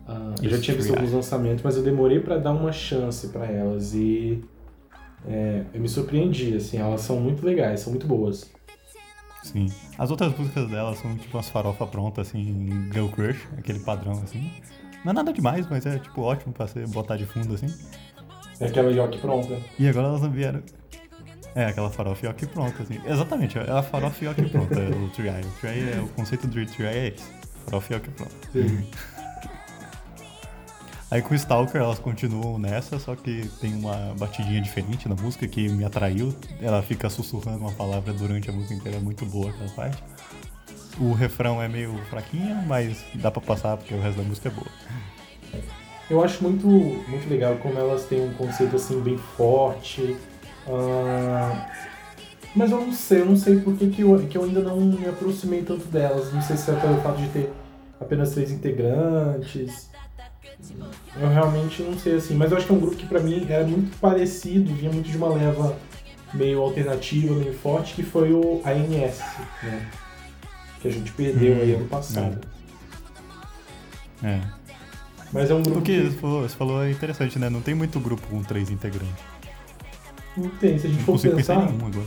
Ah, 0.07 0.35
eu 0.43 0.51
já 0.51 0.61
tinha 0.61 0.77
visto 0.77 0.91
alguns 0.95 1.11
lançamentos, 1.11 1.65
mas 1.65 1.79
eu 1.79 1.83
demorei 1.83 2.21
pra 2.21 2.37
dar 2.37 2.53
uma 2.53 2.71
chance 2.71 3.29
pra 3.29 3.47
elas 3.47 3.95
e 3.95 4.45
é, 5.27 5.65
eu 5.73 5.81
me 5.81 5.89
surpreendi, 5.89 6.55
assim, 6.55 6.77
elas 6.77 7.01
são 7.01 7.19
muito 7.19 7.47
legais, 7.47 7.81
são 7.81 7.91
muito 7.91 8.07
boas. 8.07 8.55
Sim. 9.47 9.67
As 9.97 10.11
outras 10.11 10.37
músicas 10.37 10.69
dela 10.69 10.95
são 10.97 11.17
tipo 11.17 11.37
umas 11.37 11.49
farofa 11.49 11.87
pronta, 11.87 12.21
assim, 12.21 12.91
Girl 12.93 13.09
Crush, 13.09 13.47
aquele 13.57 13.79
padrão, 13.79 14.21
assim. 14.25 14.51
Não 15.05 15.13
é 15.13 15.15
nada 15.15 15.33
demais, 15.33 15.67
mas 15.69 15.87
é 15.87 15.99
tipo 15.99 16.23
ótimo 16.23 16.53
pra 16.53 16.67
você 16.67 16.85
botar 16.87 17.17
de 17.17 17.27
fundo, 17.27 17.55
assim. 17.55 17.73
É 18.59 18.67
aquela 18.67 18.91
York 18.91 19.19
pronta. 19.19 19.59
E 19.79 19.89
agora 19.89 20.09
elas 20.09 20.27
vieram. 20.33 20.63
É, 21.55 21.67
aquela 21.67 21.91
farofa 21.91 22.27
Yoki 22.27 22.47
pronta, 22.47 22.83
assim. 22.83 23.01
Exatamente, 23.07 23.59
é 23.59 23.71
a 23.71 23.83
farofa 23.83 24.25
Yoki 24.25 24.49
pronta, 24.49 24.75
é 24.81 24.89
o 24.89 25.27
Eye. 25.27 25.45
O 25.63 25.67
Eye 25.67 25.93
é 25.95 26.01
o 26.01 26.09
conceito 26.09 26.47
do 26.47 26.59
Eye 26.59 26.69
é 26.81 27.09
esse. 27.09 27.25
Farofa 27.67 27.95
Yoki 27.95 28.11
pronta. 28.11 28.35
Aí 31.09 31.23
com 31.23 31.35
o 31.35 31.37
Stalker 31.37 31.81
elas 31.81 32.01
continuam 32.01 32.59
nessa, 32.59 32.99
só 32.99 33.15
que 33.15 33.49
tem 33.61 33.75
uma 33.75 34.15
batidinha 34.19 34.61
diferente 34.61 35.09
na 35.09 35.15
música 35.15 35.47
que 35.47 35.69
me 35.69 35.85
atraiu. 35.85 36.35
Ela 36.61 36.83
fica 36.83 37.09
sussurrando 37.09 37.59
uma 37.59 37.73
palavra 37.73 38.13
durante 38.13 38.51
a 38.51 38.53
música 38.53 38.75
inteira, 38.75 38.99
é 38.99 39.01
muito 39.01 39.25
boa 39.25 39.51
aquela 39.51 39.71
parte. 39.71 40.03
O 40.99 41.13
refrão 41.13 41.63
é 41.63 41.69
meio 41.69 41.97
fraquinho, 42.11 42.57
mas 42.67 43.05
dá 43.15 43.31
pra 43.31 43.41
passar 43.41 43.77
porque 43.77 43.95
o 43.95 44.01
resto 44.01 44.19
da 44.19 44.25
música 44.25 44.49
é 44.49 44.51
boa. 44.51 44.67
Eu 46.11 46.25
acho 46.25 46.43
muito, 46.43 46.67
muito 46.67 47.29
legal 47.29 47.57
como 47.57 47.79
elas 47.79 48.05
têm 48.07 48.21
um 48.21 48.33
conceito 48.35 48.75
assim 48.75 49.01
bem 49.01 49.19
forte. 49.19 50.17
ah, 50.67 51.69
mas 52.55 52.71
eu 52.71 52.81
não 52.81 52.93
sei, 52.93 53.21
eu 53.21 53.27
não 53.27 53.37
sei 53.37 53.61
por 53.61 53.77
que, 53.77 53.91
que, 53.91 54.03
eu, 54.03 54.19
que 54.27 54.39
eu 54.39 54.45
ainda 54.45 54.63
não 54.63 54.81
me 54.81 55.07
aproximei 55.07 55.63
tanto 55.63 55.87
delas. 55.89 56.33
Não 56.33 56.41
sei 56.41 56.57
se 56.57 56.71
é 56.71 56.75
pelo 56.75 57.01
fato 57.03 57.21
de 57.21 57.29
ter 57.29 57.53
apenas 58.01 58.33
três 58.33 58.51
integrantes. 58.51 59.91
Eu 61.19 61.29
realmente 61.29 61.83
não 61.83 61.99
sei 61.99 62.17
assim, 62.17 62.35
mas 62.35 62.51
eu 62.51 62.57
acho 62.59 62.67
que 62.67 62.73
é 62.73 62.77
um 62.77 62.81
grupo 62.81 62.97
que 62.97 63.07
pra 63.07 63.21
mim 63.21 63.47
era 63.49 63.65
muito 63.67 63.97
parecido, 63.99 64.75
vinha 64.75 64.91
muito 64.93 65.09
de 65.11 65.17
uma 65.17 65.29
leva 65.29 65.77
meio 66.35 66.61
alternativa, 66.61 67.35
meio 67.35 67.55
forte, 67.55 67.95
que 67.95 68.03
foi 68.03 68.33
o 68.33 68.61
ANS, 68.65 69.19
né? 69.63 69.89
Que 70.81 70.89
a 70.89 70.91
gente 70.91 71.11
perdeu 71.13 71.55
Hum, 71.57 71.61
aí 71.63 71.75
ano 71.75 71.87
passado. 71.87 72.39
É. 74.23 74.41
Mas 75.33 75.51
é 75.51 75.55
um 75.55 75.63
grupo 75.63 75.79
O 75.81 75.83
que 75.83 75.97
que 76.03 76.11
você 76.11 76.17
falou, 76.19 76.43
você 76.43 76.57
falou 76.57 76.83
é 76.85 76.91
interessante, 76.91 77.39
né? 77.39 77.49
Não 77.51 77.61
tem 77.61 77.75
muito 77.75 77.99
grupo 78.01 78.27
com 78.29 78.43
três 78.43 78.71
integrantes. 78.71 79.15
não 80.37 80.49
tem, 80.51 80.79
se 80.79 80.87
a 80.87 80.91
gente 80.91 80.99
Não 80.99 81.05
for 81.05 81.21
pensar 81.21 81.37
pensar. 81.37 81.55
em 81.55 81.73
nenhum 81.73 81.87
agora. 81.87 82.07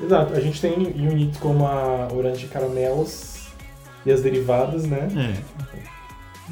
Exato, 0.00 0.34
a 0.34 0.40
gente 0.40 0.60
tem 0.60 0.74
units 0.74 1.38
como 1.38 1.66
a 1.66 2.08
Orange 2.12 2.46
Caramelos 2.46 3.48
e 4.06 4.12
as 4.12 4.20
derivadas, 4.22 4.84
né? 4.84 5.08
É. 5.16 5.58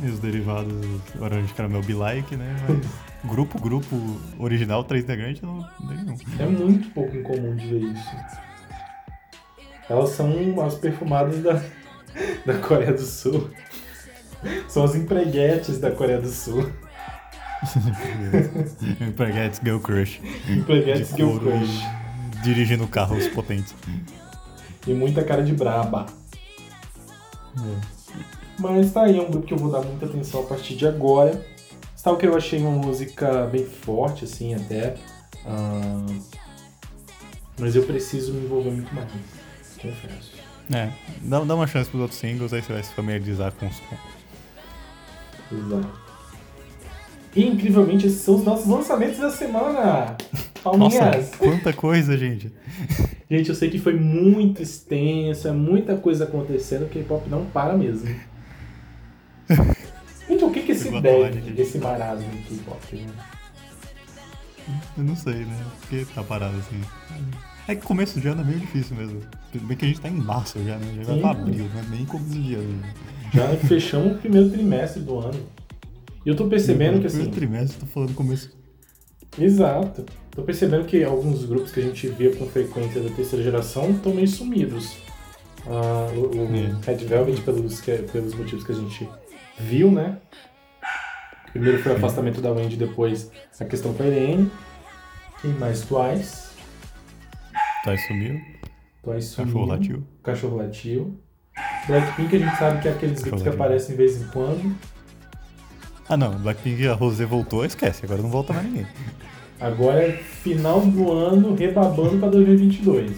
E 0.03 0.07
os 0.07 0.19
derivados 0.19 0.73
Orange 1.19 1.55
Caramel 1.55 1.83
Be 1.83 1.95
Like, 1.95 2.37
né? 2.37 2.55
Mas 2.69 2.87
grupo, 3.31 3.59
grupo 3.59 3.97
original, 4.39 4.85
três 4.85 5.05
integrantes, 5.05 5.41
não 5.41 5.57
não 5.81 5.89
tem 5.89 5.97
nenhum. 6.05 6.17
É 6.39 6.47
muito 6.47 6.91
pouco 6.91 7.17
incomum 7.17 7.57
de 7.57 7.67
ver 7.67 7.83
isso. 7.93 8.17
Elas 9.89 10.11
são 10.11 10.61
as 10.65 10.75
perfumadas 10.75 11.43
da, 11.43 11.55
da 12.45 12.59
Coreia 12.59 12.93
do 12.93 13.01
Sul. 13.01 13.51
São 14.69 14.85
as 14.85 14.95
empreguetes 14.95 15.79
da 15.79 15.91
Coreia 15.91 16.21
do 16.21 16.29
Sul. 16.29 16.71
Empreguetes 19.01 19.61
Girl 19.65 19.79
Crush. 19.79 20.21
Empreguetes 20.49 21.15
Girl 21.15 21.39
Crush. 21.39 21.83
Dirigindo 22.43 22.87
carros 22.87 23.27
potentes. 23.29 23.75
E 24.87 24.93
muita 24.93 25.25
cara 25.25 25.43
de 25.43 25.55
braba. 25.55 26.07
É. 27.57 27.96
Mas 28.59 28.93
tá 28.93 29.03
aí, 29.03 29.19
é 29.19 29.21
um 29.21 29.31
grupo 29.31 29.47
que 29.47 29.55
eu 29.55 29.59
vou 29.59 29.71
dar 29.71 29.83
muita 29.83 30.07
atenção 30.07 30.41
a 30.41 30.45
partir 30.45 30.77
de 30.77 30.87
agora. 30.87 31.45
Stalker 31.97 32.29
eu 32.29 32.37
achei 32.37 32.61
uma 32.61 32.71
música 32.71 33.47
bem 33.47 33.65
forte, 33.65 34.25
assim, 34.25 34.55
até. 34.55 34.95
Ah, 35.45 36.07
mas 37.59 37.75
eu 37.75 37.83
preciso 37.83 38.33
me 38.33 38.45
envolver 38.45 38.71
muito 38.71 38.95
mais. 38.95 39.11
Confesso. 39.81 40.33
É, 40.73 40.91
dá, 41.23 41.41
dá 41.41 41.55
uma 41.55 41.67
chance 41.67 41.89
pros 41.89 42.03
outros 42.03 42.19
singles, 42.19 42.53
aí 42.53 42.63
você 42.63 42.73
vai 42.73 42.83
se 42.83 42.93
familiarizar 42.93 43.53
com 43.53 43.67
os 43.67 43.77
som. 43.77 43.97
Exato. 45.53 46.07
E 47.37 47.45
incrivelmente, 47.45 48.07
esses 48.07 48.21
são 48.21 48.37
os 48.37 48.45
nossos 48.45 48.67
lançamentos 48.67 49.19
da 49.19 49.31
semana! 49.31 50.17
Palminhas! 50.65 50.95
Nossa, 50.95 51.37
quanta 51.37 51.73
coisa, 51.73 52.17
gente. 52.17 52.51
Gente, 53.31 53.49
eu 53.49 53.55
sei 53.55 53.71
que 53.71 53.79
foi 53.79 53.95
muito 53.95 54.63
extenso, 54.63 55.47
é 55.47 55.53
muita 55.53 55.97
coisa 55.97 56.25
acontecendo, 56.25 56.87
o 56.87 56.89
K-pop 56.89 57.29
não 57.29 57.45
para 57.47 57.77
mesmo. 57.77 58.09
gente. 61.03 61.61
esse 61.61 61.79
marasmo 61.79 62.29
do 62.29 62.43
K-pop? 62.49 62.97
né? 62.97 63.13
Eu 64.99 65.05
não 65.05 65.17
sei, 65.17 65.45
né? 65.45 65.65
Por 65.81 65.89
que 65.89 66.05
tá 66.15 66.23
parado 66.23 66.57
assim? 66.59 66.81
É 67.69 67.75
que 67.75 67.83
começo 67.83 68.21
de 68.21 68.29
ano 68.29 68.43
é 68.43 68.45
meio 68.45 68.59
difícil 68.61 68.97
mesmo. 68.97 69.21
Tudo 69.53 69.67
bem 69.67 69.77
que 69.77 69.85
a 69.85 69.89
gente 69.89 70.01
tá 70.01 70.09
em 70.09 70.13
março 70.15 70.59
já, 70.65 70.77
né? 70.77 70.95
Já 70.97 71.05
vai 71.05 71.21
pra 71.21 71.31
abril, 71.31 71.69
não 71.73 71.81
é 71.81 71.85
nem 71.91 72.05
começo 72.05 72.31
de 72.41 72.55
ano. 72.55 72.83
Já 73.35 73.49
fechamos 73.57 74.13
o 74.13 74.19
primeiro 74.19 74.51
trimestre 74.51 75.03
do 75.03 75.19
ano. 75.19 75.41
E 76.25 76.29
eu 76.29 76.35
tô 76.37 76.47
percebendo 76.49 77.01
que 77.01 77.07
assim. 77.07 77.17
Primeiro 77.31 77.37
trimestre, 77.37 77.81
tô 77.81 77.87
falando 77.87 78.15
começo. 78.15 78.57
Exato. 79.39 80.05
Tô 80.31 80.43
percebendo 80.43 80.85
que 80.85 81.03
alguns 81.05 81.45
grupos 81.45 81.71
que 81.73 81.81
a 81.81 81.83
gente 81.83 82.09
via 82.09 82.35
com 82.37 82.47
frequência 82.47 83.01
da 83.01 83.11
terceira 83.11 83.45
geração 83.45 83.91
estão 83.91 84.13
meio 84.15 84.29
sumidos. 84.29 84.97
Ah, 85.67 86.09
o 86.15 86.37
o 86.37 86.57
É. 86.57 86.75
Red 86.87 87.05
Velvet, 87.05 87.41
pelos, 87.43 87.81
que- 87.81 87.99
pelos 88.13 88.35
motivos 88.35 88.65
que 88.65 88.73
a 88.73 88.75
gente 88.75 89.09
viu, 89.59 89.91
né? 89.91 90.19
Primeiro 91.57 91.83
foi 91.83 91.93
o 91.93 91.97
afastamento 91.97 92.43
da 92.43 92.53
Wendy, 92.53 92.77
depois 92.77 93.31
a 93.59 93.65
questão 93.65 93.95
com 93.95 94.03
a 94.03 94.07
Irene. 94.07 94.51
Quem 95.41 95.53
mais? 95.53 95.81
Twice. 95.81 96.51
Tá, 97.83 97.97
sumiu. 97.97 98.39
Twice 99.03 99.29
sumiu. 99.29 99.47
Cachorro 99.55 99.67
latiu. 99.67 100.07
Cachorro 100.23 100.57
latiu. 100.59 101.19
Blackpink 101.89 102.37
a 102.37 102.39
gente 102.41 102.57
sabe 102.59 102.83
que 102.83 102.89
é 102.89 102.91
aqueles 102.91 103.23
que 103.23 103.31
latiu. 103.31 103.53
aparecem 103.55 103.93
de 103.93 103.97
vez 103.97 104.21
em 104.21 104.27
quando. 104.27 104.77
Ah 106.07 106.17
não, 106.19 106.39
Blackpink 106.39 106.87
a 106.89 106.93
Rosé 106.93 107.25
voltou, 107.25 107.65
esquece, 107.65 108.05
agora 108.05 108.21
não 108.21 108.29
volta 108.29 108.53
mais 108.53 108.67
ninguém. 108.67 108.87
Agora 109.59 110.07
é 110.07 110.13
final 110.13 110.83
do 110.83 111.11
ano, 111.11 111.55
rebabando 111.55 112.19
pra 112.19 112.29
2022. 112.29 113.13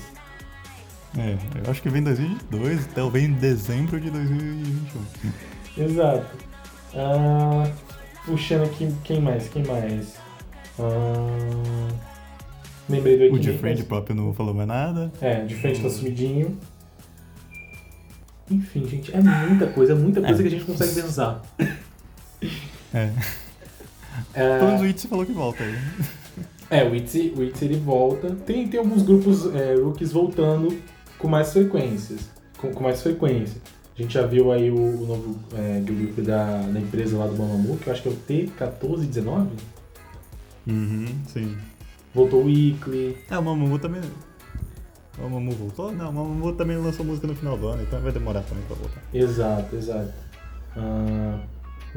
É, 1.18 1.36
eu 1.64 1.70
acho 1.70 1.82
que 1.82 1.88
vem 1.88 2.04
2022, 2.04 2.86
talvez 2.94 3.24
em 3.24 3.32
dezembro 3.32 4.00
de 4.00 4.08
2021. 4.10 5.32
Exato. 5.76 6.36
Ah, 6.94 7.68
puxando 8.28 8.64
aqui, 8.64 8.88
quem 9.04 9.20
mais? 9.20 9.48
Quem 9.48 9.64
mais? 9.64 10.14
Ah, 10.78 11.88
lembrei 12.88 13.16
do 13.30 13.34
O 13.34 13.38
de 13.38 13.52
Friend 13.58 13.82
Pop 13.84 14.12
não 14.14 14.32
falou 14.34 14.54
mais 14.54 14.68
nada. 14.68 15.10
É, 15.20 15.44
de 15.44 15.54
frente 15.54 15.82
tá 15.82 15.88
sumidinho. 15.90 16.56
Enfim, 18.50 18.86
gente, 18.86 19.14
é 19.14 19.20
muita 19.20 19.66
coisa, 19.66 19.92
é 19.92 19.96
muita 19.96 20.20
coisa 20.22 20.40
É. 20.40 20.42
que 20.42 20.48
a 20.48 20.50
gente 20.50 20.64
consegue 20.64 20.94
pensar. 20.94 21.42
É. 22.94 23.10
É, 24.34 24.58
Pelo 24.58 24.66
menos 24.68 24.80
o 24.82 24.86
Itzy 24.86 25.06
falou 25.08 25.26
que 25.26 25.32
volta 25.32 25.62
aí. 25.62 25.74
É, 26.70 26.84
o 26.84 26.94
Itzy, 26.94 27.32
o 27.36 27.42
Itzy 27.42 27.64
ele 27.66 27.78
volta. 27.78 28.30
Tem, 28.46 28.66
tem 28.68 28.80
alguns 28.80 29.02
grupos 29.02 29.54
é, 29.54 29.74
rookies 29.74 30.12
voltando 30.12 30.76
com 31.18 31.28
mais 31.28 31.52
frequências. 31.52 32.28
Com, 32.58 32.72
com 32.72 32.82
mais 32.82 33.02
frequência. 33.02 33.60
A 33.98 34.02
gente 34.02 34.14
já 34.14 34.24
viu 34.24 34.52
aí 34.52 34.70
o, 34.70 34.76
o 34.76 35.06
novo 35.06 35.38
é, 35.56 35.80
da, 36.22 36.62
da 36.62 36.78
empresa 36.78 37.18
lá 37.18 37.26
do 37.26 37.36
Mamamoo, 37.36 37.76
que 37.78 37.88
eu 37.88 37.92
acho 37.92 38.02
que 38.02 38.08
é 38.08 38.12
o 38.12 38.16
T1419. 38.16 39.48
Uhum, 40.68 41.06
sim. 41.26 41.58
Voltou 42.14 42.42
o 42.42 42.46
Weekly. 42.46 43.18
É, 43.28 43.36
o 43.36 43.42
Mamamoo 43.42 43.76
também. 43.80 44.00
O 45.18 45.22
Mamamoo 45.22 45.52
voltou? 45.52 45.90
Não, 45.90 46.10
o 46.10 46.12
Mamamoo 46.12 46.52
também 46.52 46.76
lançou 46.76 47.04
música 47.04 47.26
no 47.26 47.34
final 47.34 47.58
do 47.58 47.66
ano, 47.66 47.82
então 47.82 48.00
vai 48.00 48.12
demorar 48.12 48.42
também 48.42 48.62
pra 48.66 48.76
voltar. 48.76 49.02
Exato, 49.12 49.74
exato. 49.74 50.12
Ah, 50.76 51.40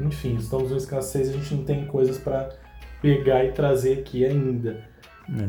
enfim, 0.00 0.34
estamos 0.34 0.70
numa 0.70 0.78
escassez, 0.78 1.28
a 1.28 1.32
gente 1.32 1.54
não 1.54 1.62
tem 1.62 1.86
coisas 1.86 2.18
pra 2.18 2.50
pegar 3.00 3.44
e 3.44 3.52
trazer 3.52 4.00
aqui 4.00 4.24
ainda. 4.24 4.84
É. 5.38 5.48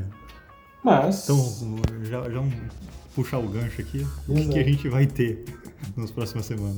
Mas. 0.83 1.23
Então, 1.23 1.81
já, 2.03 2.21
já 2.29 2.39
vamos 2.39 2.53
puxar 3.13 3.39
o 3.39 3.47
gancho 3.47 3.81
aqui. 3.81 4.05
O 4.27 4.33
que, 4.33 4.47
que 4.47 4.59
a 4.59 4.63
gente 4.63 4.89
vai 4.89 5.05
ter 5.05 5.43
nas 5.95 6.11
próximas 6.11 6.45
semanas? 6.45 6.77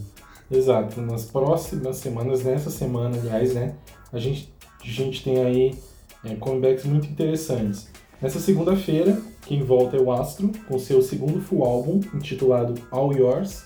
Exato, 0.49 1.01
nas 1.01 1.25
próximas 1.25 1.97
semanas, 1.97 2.43
nessa 2.43 2.69
semana, 2.69 3.17
aliás, 3.17 3.53
né? 3.53 3.73
A 4.13 4.19
gente, 4.19 4.53
a 4.81 4.87
gente 4.87 5.23
tem 5.23 5.43
aí 5.43 5.75
é, 6.23 6.35
comebacks 6.35 6.85
muito 6.85 7.07
interessantes. 7.07 7.87
Nessa 8.21 8.39
segunda-feira, 8.39 9.19
quem 9.45 9.63
volta 9.63 9.97
é 9.97 9.99
o 9.99 10.11
Astro, 10.11 10.51
com 10.67 10.79
seu 10.79 11.01
segundo 11.01 11.41
full 11.41 11.63
álbum, 11.63 11.99
intitulado 12.13 12.75
All 12.91 13.13
Yours. 13.13 13.65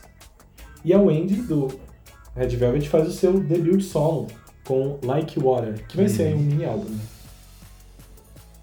E 0.83 0.93
a 0.93 0.99
Wendy, 0.99 1.35
do 1.35 1.67
Red 2.35 2.49
Velvet, 2.49 2.87
faz 2.87 3.07
o 3.07 3.11
seu 3.11 3.39
debut 3.39 3.81
solo, 3.81 4.27
com 4.65 4.97
Like 5.03 5.39
Water, 5.39 5.85
que 5.87 5.97
vai 5.97 6.07
ser 6.07 6.27
aí 6.27 6.33
um 6.33 6.39
mini 6.39 6.65
álbum, 6.65 6.89
né? 6.89 6.99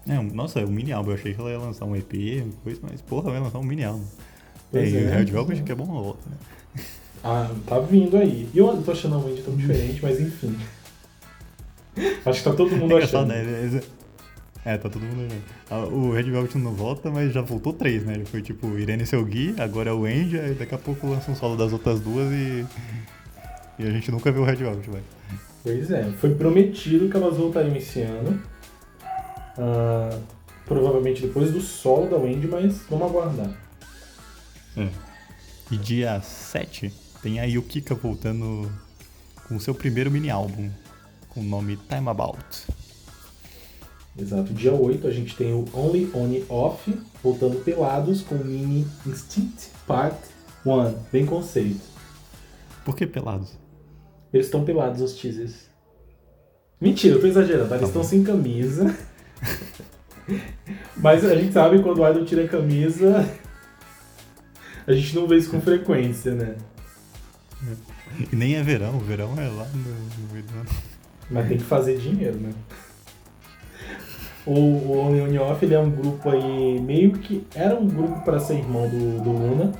É, 0.07 0.21
nossa, 0.33 0.59
é 0.59 0.65
um 0.65 0.69
mini 0.71 0.91
álbum. 0.91 1.11
Eu 1.11 1.15
achei 1.15 1.33
que 1.33 1.39
ela 1.39 1.49
ia 1.51 1.59
lançar 1.59 1.85
um 1.85 1.95
EP, 1.95 2.43
coisa, 2.63 2.79
mas 2.83 3.01
porra, 3.01 3.31
vai 3.31 3.39
lançar 3.39 3.59
um 3.59 3.63
mini 3.63 3.83
álbum. 3.83 4.05
Pois 4.71 4.91
e 4.91 4.97
é. 4.97 5.01
o 5.01 5.09
Red 5.11 5.25
Velvet 5.25 5.63
que 5.63 5.71
é 5.71 5.75
bom 5.75 5.85
uma 5.85 6.01
volta, 6.01 6.21
né? 6.29 6.83
Ah, 7.23 7.49
tá 7.65 7.79
vindo 7.79 8.15
aí. 8.17 8.47
E 8.53 8.57
eu 8.57 8.81
tô 8.83 8.91
achando 8.91 9.15
a 9.15 9.17
Wendy 9.19 9.41
tão 9.41 9.55
diferente, 9.55 9.99
mas 10.01 10.19
enfim. 10.19 10.55
Acho 12.25 12.39
que 12.43 12.49
tá 12.49 12.53
todo 12.55 12.75
mundo 12.75 12.97
É 12.97 13.03
achando. 13.03 13.27
né? 13.27 13.81
É, 14.63 14.77
tá 14.77 14.89
todo 14.89 15.01
mundo 15.01 15.19
olhando. 15.19 15.41
Ah, 15.69 15.79
O 15.79 16.11
Red 16.11 16.23
Velvet 16.23 16.57
não 16.57 16.73
volta, 16.73 17.09
mas 17.09 17.33
já 17.33 17.41
voltou 17.41 17.73
três, 17.73 18.03
né? 18.05 18.13
Ele 18.15 18.25
foi 18.25 18.41
tipo 18.41 18.77
Irene 18.77 19.05
Selgui, 19.05 19.55
agora 19.57 19.89
é 19.89 19.93
o 19.93 20.05
Andy, 20.05 20.39
aí 20.39 20.53
daqui 20.53 20.75
a 20.75 20.77
pouco 20.77 21.07
lança 21.07 21.31
um 21.31 21.35
solo 21.35 21.55
das 21.55 21.71
outras 21.73 21.99
duas 21.99 22.31
e. 22.31 22.65
E 23.79 23.85
a 23.87 23.91
gente 23.91 24.11
nunca 24.11 24.31
viu 24.31 24.41
o 24.41 24.45
Red 24.45 24.55
Velvet, 24.55 24.89
vai. 24.89 25.01
Pois 25.63 25.89
é, 25.91 26.03
foi 26.19 26.33
prometido 26.35 27.09
que 27.09 27.15
elas 27.17 27.37
voltariam 27.37 27.75
esse 27.75 28.01
ano. 28.01 28.39
Ah, 29.57 30.19
provavelmente 30.65 31.21
depois 31.21 31.51
do 31.51 31.61
solo 31.61 32.09
da 32.09 32.17
Wendy, 32.17 32.47
mas 32.47 32.81
vamos 32.89 33.07
aguardar. 33.09 33.49
E 35.71 35.77
dia 35.77 36.21
7 36.21 36.93
tem 37.21 37.39
a 37.39 37.43
Yukika 37.43 37.95
voltando 37.95 38.71
com 39.47 39.55
o 39.55 39.59
seu 39.59 39.73
primeiro 39.73 40.11
mini 40.11 40.29
álbum, 40.29 40.69
com 41.29 41.39
o 41.39 41.43
nome 41.43 41.77
Time 41.89 42.07
About. 42.09 42.45
Exato, 44.19 44.53
dia 44.53 44.73
8 44.73 45.07
a 45.07 45.11
gente 45.11 45.35
tem 45.35 45.53
o 45.53 45.65
Only 45.73 46.09
On 46.13 46.27
e 46.27 46.45
Off, 46.49 46.91
voltando 47.23 47.63
pelados 47.63 48.21
com 48.21 48.35
o 48.35 48.45
mini 48.45 48.87
Instinct 49.05 49.69
Part 49.85 50.17
1, 50.65 50.93
bem 51.11 51.25
conceito. 51.25 51.81
Por 52.83 52.95
que 52.95 53.05
pelados? 53.05 53.57
Eles 54.33 54.47
estão 54.47 54.63
pelados, 54.63 55.01
os 55.01 55.13
teasers. 55.13 55.67
Mentira, 56.79 57.15
eu 57.15 57.21
tô 57.21 57.27
exagerando, 57.27 57.69
tá? 57.69 57.75
Eles 57.75 57.81
Tá 57.81 57.87
estão 57.87 58.03
sem 58.03 58.23
camisa. 58.23 58.95
Mas 60.97 61.23
a 61.23 61.35
gente 61.35 61.53
sabe 61.53 61.77
que 61.77 61.83
quando 61.83 62.01
o 62.01 62.09
idol 62.09 62.25
tira 62.25 62.43
a 62.43 62.47
camisa, 62.47 63.27
a 64.85 64.93
gente 64.93 65.15
não 65.15 65.27
vê 65.27 65.37
isso 65.37 65.51
com 65.51 65.61
frequência, 65.61 66.33
né? 66.33 66.55
E 68.31 68.35
nem 68.35 68.55
é 68.55 68.63
verão, 68.63 68.95
o 68.95 68.99
verão 68.99 69.33
é 69.37 69.47
lá 69.47 69.67
no, 69.73 70.33
meio 70.33 70.45
do 70.45 70.59
ano. 70.59 70.69
Mas 71.29 71.47
tem 71.47 71.57
que 71.57 71.63
fazer 71.63 71.97
dinheiro, 71.97 72.37
né? 72.37 72.51
O, 74.45 74.53
o 74.53 74.97
Only 74.97 75.39
On 75.39 75.43
Off 75.43 75.63
ele 75.65 75.73
é 75.73 75.79
um 75.79 75.89
grupo 75.89 76.29
aí, 76.29 76.79
meio 76.79 77.11
que. 77.11 77.45
Era 77.53 77.75
um 77.75 77.85
grupo 77.85 78.21
para 78.21 78.39
ser 78.39 78.55
irmão 78.55 78.87
do, 78.87 79.21
do 79.21 79.31
Luna. 79.31 79.73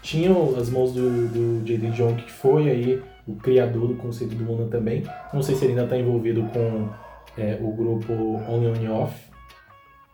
Tinha 0.00 0.30
as 0.58 0.70
mãos 0.70 0.92
do, 0.92 1.28
do 1.28 1.64
J.D. 1.64 1.90
John, 1.90 2.14
que 2.14 2.30
foi 2.30 2.70
aí 2.70 3.02
o 3.26 3.34
criador 3.34 3.88
do 3.88 3.94
conceito 3.94 4.34
do 4.34 4.44
Luna 4.44 4.68
também. 4.68 5.02
Não 5.32 5.42
sei 5.42 5.56
se 5.56 5.64
ele 5.64 5.72
ainda 5.72 5.84
está 5.84 5.96
envolvido 5.96 6.42
com 6.44 6.88
é, 7.36 7.58
o 7.60 7.72
grupo 7.72 8.12
Only 8.12 8.66
On 8.66 8.82
e 8.82 8.88
Off. 8.88 9.32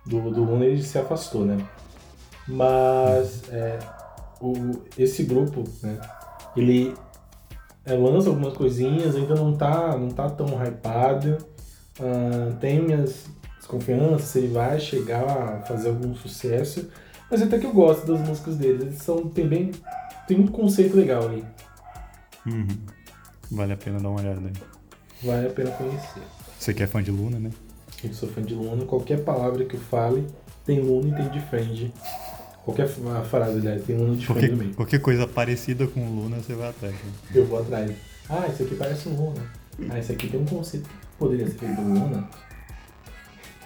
Do, 0.06 0.30
do 0.30 0.44
Luna 0.44 0.64
ele 0.64 0.82
se 0.82 0.98
afastou, 0.98 1.44
né? 1.44 1.58
Mas 2.46 3.42
é, 3.50 3.78
o, 4.40 4.52
esse 4.96 5.24
grupo, 5.24 5.64
né? 5.82 6.00
Ele 6.56 6.94
é, 7.84 7.94
lança 7.94 8.28
algumas 8.28 8.54
coisinhas, 8.54 9.14
ainda 9.16 9.34
não 9.34 9.54
tá, 9.54 9.96
não 9.98 10.08
tá 10.08 10.28
tão 10.30 10.46
hypado. 10.62 11.38
Ah, 12.00 12.54
tem 12.60 12.82
minhas 12.82 13.26
desconfianças 13.58 14.28
se 14.28 14.38
ele 14.38 14.48
vai 14.48 14.78
chegar 14.78 15.24
a 15.24 15.60
fazer 15.62 15.88
algum 15.88 16.14
sucesso. 16.14 16.88
Mas 17.30 17.42
até 17.42 17.58
que 17.58 17.66
eu 17.66 17.72
gosto 17.72 18.06
das 18.06 18.26
músicas 18.26 18.56
deles. 18.56 18.82
Eles 18.82 19.02
são, 19.02 19.28
tem 19.28 19.46
bem. 19.46 19.72
Tem 20.26 20.36
muito 20.36 20.52
conceito 20.52 20.96
legal 20.96 21.24
ali. 21.24 21.44
Uhum. 22.46 22.78
Vale 23.50 23.72
a 23.72 23.76
pena 23.76 24.00
dar 24.00 24.08
uma 24.08 24.20
olhada 24.20 24.40
aí. 24.40 24.52
Vale 25.22 25.46
a 25.46 25.50
pena 25.50 25.70
conhecer. 25.72 26.22
Você 26.58 26.74
que 26.74 26.82
é 26.82 26.86
fã 26.86 27.02
de 27.02 27.10
Luna, 27.10 27.38
né? 27.38 27.50
Eu 28.02 28.12
sou 28.12 28.28
fã 28.28 28.42
de 28.42 28.54
Luna, 28.54 28.84
qualquer 28.84 29.22
palavra 29.24 29.64
que 29.64 29.74
eu 29.76 29.80
fale 29.80 30.26
tem 30.64 30.80
Luna 30.80 31.08
e 31.08 31.22
tem 31.22 31.28
de 31.30 31.40
friend. 31.48 31.92
Qualquer 32.64 32.88
frase, 32.88 33.58
aliás, 33.58 33.84
tem 33.84 33.96
Luna 33.96 34.16
de 34.16 34.26
friend 34.26 34.40
Qualquer, 34.48 34.56
meio. 34.56 34.74
qualquer 34.74 35.00
coisa 35.00 35.26
parecida 35.26 35.86
com 35.86 36.00
Luna, 36.08 36.36
você 36.38 36.54
vai 36.54 36.68
atrás. 36.68 36.94
né? 36.94 37.12
Eu 37.34 37.46
vou 37.46 37.58
atrás. 37.60 37.90
Ah, 38.28 38.46
isso 38.52 38.62
aqui 38.62 38.74
parece 38.74 39.08
um 39.08 39.16
Luna. 39.16 39.42
Ah, 39.88 39.98
isso 39.98 40.12
aqui 40.12 40.28
tem 40.28 40.40
um 40.40 40.44
conceito 40.44 40.88
que 40.88 40.94
poderia 41.18 41.46
ser 41.46 41.54
feito 41.58 41.76
do 41.76 41.82
Luna. 41.82 42.28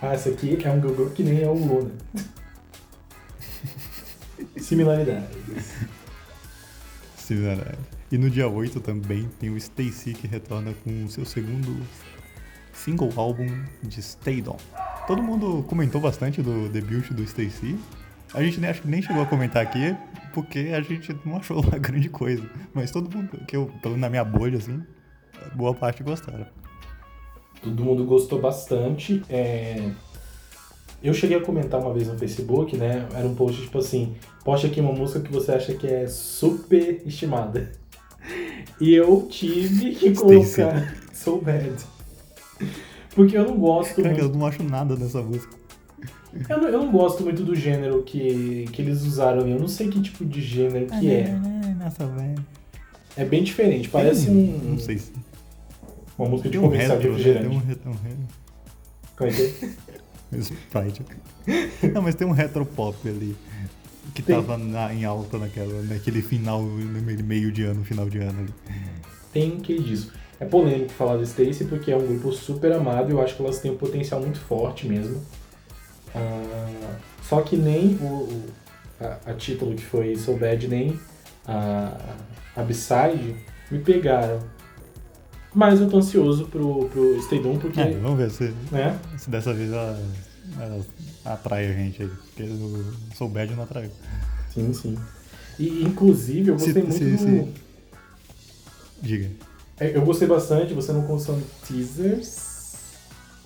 Ah, 0.01 0.15
isso 0.15 0.29
aqui 0.29 0.59
é 0.65 0.71
um 0.71 0.81
Google 0.81 1.11
que 1.11 1.23
nem 1.25 1.43
é 1.43 1.49
o 1.49 1.55
Luna. 1.55 1.91
Similaridades. 4.57 5.73
Sim, 7.17 7.37
verdade. 7.43 7.79
E 8.11 8.19
no 8.19 8.29
dia 8.31 8.49
8 8.49 8.81
também 8.81 9.29
tem 9.41 9.51
o 9.51 9.57
Stacy 9.57 10.13
que 10.13 10.27
retorna 10.27 10.75
com 10.85 11.05
o 11.05 11.09
seu 11.11 11.25
segundo 11.25 11.81
single 12.85 13.11
álbum 13.17 13.47
de 13.83 14.03
Stay 14.03 14.43
On. 14.47 14.57
Todo 15.07 15.23
mundo 15.23 15.65
comentou 15.69 16.01
bastante 16.01 16.43
do 16.43 16.69
debut 16.69 17.11
do 17.13 17.23
Stacy. 17.23 17.79
A 18.35 18.43
gente 18.43 18.59
nem, 18.61 18.71
acho 18.71 18.83
que 18.83 18.89
nem 18.89 19.03
chegou 19.03 19.23
a 19.23 19.27
comentar 19.27 19.63
aqui, 19.63 19.97
porque 20.33 20.71
a 20.75 20.81
gente 20.81 21.17
não 21.25 21.37
achou 21.37 21.63
lá 21.65 21.79
grande 21.79 22.09
coisa. 22.09 22.49
Mas 22.75 22.91
todo 22.91 23.15
mundo, 23.15 23.39
que 23.47 23.57
eu, 23.57 23.71
pelo 23.83 23.97
na 23.97 24.09
minha 24.09 24.25
bolha, 24.25 24.59
assim, 24.59 24.83
boa 25.55 25.75
parte 25.75 26.03
gostaram. 26.03 26.47
Todo 27.63 27.85
mundo 27.85 28.05
gostou 28.05 28.41
bastante. 28.41 29.23
É, 29.29 29.91
Eu 31.03 31.15
cheguei 31.15 31.37
a 31.37 31.41
comentar 31.41 31.81
uma 31.81 31.93
vez 31.93 32.09
no 32.09 32.19
Facebook, 32.19 32.77
né? 32.77 33.07
Era 33.15 33.27
um 33.27 33.35
post 33.35 33.61
tipo 33.63 33.79
assim: 33.79 34.15
poste 34.45 34.67
aqui 34.67 34.81
uma 34.81 34.93
música 34.93 35.21
que 35.21 35.33
você 35.33 35.53
acha 35.53 35.75
que 35.75 35.87
é 35.87 36.07
super 36.09 37.03
estimada. 37.07 37.71
E 38.81 38.95
eu 38.95 39.29
tive 39.31 39.95
que 39.95 40.13
colocar 40.15 40.97
So 41.13 41.39
Bad. 41.39 41.92
Porque 43.15 43.37
eu 43.37 43.45
não 43.47 43.57
gosto 43.59 43.97
Cara, 43.97 44.09
muito. 44.09 44.21
eu 44.23 44.29
não 44.31 44.47
acho 44.47 44.63
nada 44.63 44.97
nessa 44.97 45.21
música. 45.23 45.55
Eu 46.49 46.61
não, 46.61 46.69
eu 46.69 46.79
não 46.81 46.91
gosto 46.93 47.23
muito 47.23 47.45
do 47.45 47.55
gênero 47.55 48.03
que, 48.03 48.67
que 48.73 48.81
eles 48.81 49.03
usaram 49.03 49.41
ali. 49.43 49.51
Eu 49.53 49.59
não 49.61 49.69
sei 49.69 49.89
que 49.89 50.01
tipo 50.01 50.25
de 50.25 50.41
gênero 50.41 50.87
que 50.87 51.11
é. 51.11 51.29
Nossa, 51.79 52.07
velho. 52.07 52.43
É 53.17 53.25
bem 53.25 53.43
diferente. 53.43 53.89
Parece 53.91 54.31
um, 54.31 54.59
Não 54.71 54.79
sei 54.79 54.97
se. 54.97 55.13
uma 56.19 56.29
música 56.31 56.49
de 56.49 56.59
um 56.59 56.63
comercial 56.63 56.99
de 56.99 57.09
retro, 57.09 57.19
né? 57.19 57.25
Tem 57.25 57.33
refrigerante. 57.35 57.57
um 57.57 57.69
retro. 57.69 57.91
Um 57.91 57.95
retro. 57.95 58.19
Como 59.17 59.31
é 59.31 59.33
que 59.35 59.43
é? 60.33 60.39
Sprite. 60.41 61.03
Não, 61.93 62.01
mas 62.01 62.15
tem 62.15 62.27
um 62.27 62.31
retropop 62.31 62.97
ali. 63.07 63.37
Que 64.15 64.23
Tem. 64.23 64.35
tava 64.37 64.57
na- 64.57 64.93
em 64.95 65.05
alta 65.05 65.37
naquela, 65.39 65.83
naquele 65.83 66.23
final, 66.23 66.63
no 66.63 67.03
meio- 67.03 67.25
meio 67.25 67.53
de 67.53 67.63
ano, 67.65 67.85
final 67.85 68.09
de 68.09 68.19
ano 68.19 68.41
ali. 68.41 68.55
Tem 69.33 69.59
que 69.61 69.79
disso. 69.83 70.11
É 70.43 70.45
polêmico 70.45 70.91
falar 70.91 71.17
do 71.19 71.23
Stacy 71.23 71.67
porque 71.67 71.93
é 71.93 71.97
um 71.97 72.05
grupo 72.05 72.33
super 72.33 72.73
amado 72.73 73.11
e 73.11 73.13
eu 73.13 73.23
acho 73.23 73.37
que 73.37 73.43
elas 73.43 73.61
têm 73.61 73.71
um 73.71 73.77
potencial 73.77 74.21
muito 74.21 74.41
forte 74.41 74.89
mesmo. 74.89 75.23
Ah, 76.13 76.97
só 77.23 77.41
que 77.43 77.57
nem 77.57 77.95
o, 78.03 78.43
a, 79.01 79.31
a 79.31 79.35
título 79.35 79.77
que 79.77 79.85
foi 79.85 80.17
So 80.17 80.37
Bad, 80.37 80.67
nem 80.67 80.99
a, 81.47 81.97
a 82.57 82.63
B-Side 82.65 83.37
me 83.71 83.79
pegaram. 83.79 84.41
Mas 85.55 85.81
eu 85.81 85.89
tô 85.89 85.99
ansioso 85.99 86.47
pro, 86.47 86.89
pro 86.89 87.23
Stay 87.23 87.41
Down 87.41 87.59
porque, 87.59 87.81
É, 87.81 87.91
vamos 87.93 88.19
ver 88.19 88.31
se, 88.31 88.53
né? 88.73 88.99
se 89.19 89.31
dessa 89.31 89.53
vez 89.55 89.71
ela, 89.71 90.01
ela 90.59 90.85
atrai 91.25 91.69
a 91.69 91.73
gente 91.73 92.03
aí. 92.03 92.09
Porque 92.09 92.43
o 92.43 92.85
Soul 93.15 93.31
Bad 93.31 93.55
não 93.55 93.63
atraiu. 93.63 93.91
Sim, 94.53 94.73
sim. 94.73 94.99
E 95.59 95.85
inclusive 95.85 96.51
eu 96.51 96.59
Se- 96.59 96.73
gostei 96.73 96.83
muito 96.83 96.99
se- 96.99 97.11
do. 97.11 97.19
se- 97.19 97.63
Diga. 99.03 99.31
É, 99.79 99.97
Eu 99.97 100.03
gostei 100.03 100.29
bastante, 100.29 100.75
você 100.75 100.93
não 100.93 101.03
consome 101.03 101.45
teasers. 101.67 102.53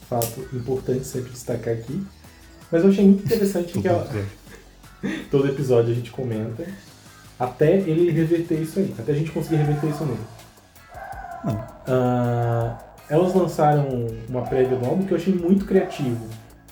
Fato 0.09 0.41
importante 0.53 1.05
sempre 1.05 1.31
destacar 1.31 1.74
aqui. 1.74 2.05
Mas 2.70 2.85
eu 2.85 2.91
achei 2.91 3.05
muito 3.05 3.24
interessante 3.24 3.79
que 3.79 3.89
ela, 3.89 4.09
todo 5.31 5.49
episódio 5.49 5.93
a 5.93 5.95
gente 5.95 6.11
comenta. 6.11 6.64
Até 7.39 7.77
ele 7.77 8.11
reverter 8.11 8.61
isso 8.61 8.79
aí. 8.79 8.95
Até 8.99 9.12
a 9.12 9.14
gente 9.14 9.31
conseguir 9.31 9.57
reverter 9.57 9.91
isso 9.91 10.05
nele. 10.05 10.20
Não. 11.45 11.64
Ah, 11.87 12.79
elas 13.09 13.35
lançaram 13.35 13.87
uma 14.29 14.43
prévia 14.43 14.77
do 14.77 14.87
álbum 14.87 15.05
que 15.07 15.12
eu 15.12 15.16
achei 15.16 15.35
muito 15.35 15.64
criativo. 15.64 16.29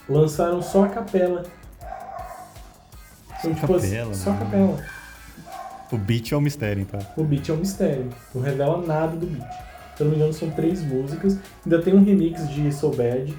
Lançaram 0.08 0.60
só 0.62 0.84
a 0.84 0.88
capela. 0.88 1.44
Então, 3.38 3.54
Só 3.54 3.60
tipo, 3.60 3.74
assim, 3.74 3.90
capela, 3.90 4.14
só 4.14 4.30
a 4.30 4.32
né? 4.32 4.38
capela. 4.40 4.84
O 5.92 5.98
beat 5.98 6.32
é 6.32 6.36
o 6.36 6.40
mistério, 6.40 6.84
tá? 6.86 6.98
O 7.16 7.24
beat 7.24 7.48
é 7.48 7.52
um 7.52 7.56
mistério. 7.56 8.08
Não 8.34 8.42
revela 8.42 8.84
nada 8.84 9.16
do 9.16 9.26
beat. 9.26 9.50
Se 9.96 10.02
eu 10.02 10.06
não 10.06 10.10
me 10.10 10.16
engano, 10.16 10.32
são 10.32 10.50
três 10.50 10.82
músicas. 10.82 11.38
Ainda 11.64 11.80
tem 11.80 11.94
um 11.94 12.04
remix 12.04 12.48
de 12.48 12.72
So 12.72 12.90
Bad. 12.90 13.34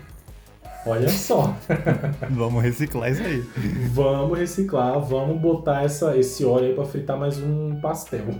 Olha 0.85 1.09
só. 1.09 1.55
vamos 2.29 2.63
reciclar 2.63 3.11
isso 3.11 3.23
aí. 3.23 3.43
Vamos 3.91 4.37
reciclar, 4.37 4.99
vamos 4.99 5.41
botar 5.41 5.83
essa, 5.83 6.15
esse 6.15 6.45
óleo 6.45 6.67
aí 6.67 6.75
pra 6.75 6.85
fritar 6.85 7.17
mais 7.17 7.39
um 7.39 7.79
pastel. 7.81 8.35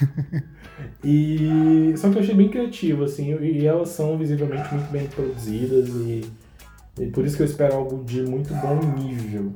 e 1.04 1.92
só 1.98 2.08
que 2.08 2.16
eu 2.16 2.22
achei 2.22 2.34
bem 2.34 2.48
criativo, 2.48 3.04
assim, 3.04 3.38
e 3.38 3.66
elas 3.66 3.90
são 3.90 4.16
visivelmente 4.16 4.72
muito 4.72 4.90
bem 4.90 5.06
produzidas 5.08 5.88
e, 5.90 6.24
e 6.98 7.06
por 7.08 7.26
isso 7.26 7.36
que 7.36 7.42
eu 7.42 7.46
espero 7.46 7.74
algo 7.74 8.02
de 8.02 8.22
muito 8.22 8.54
bom 8.54 8.80
nível. 8.96 9.52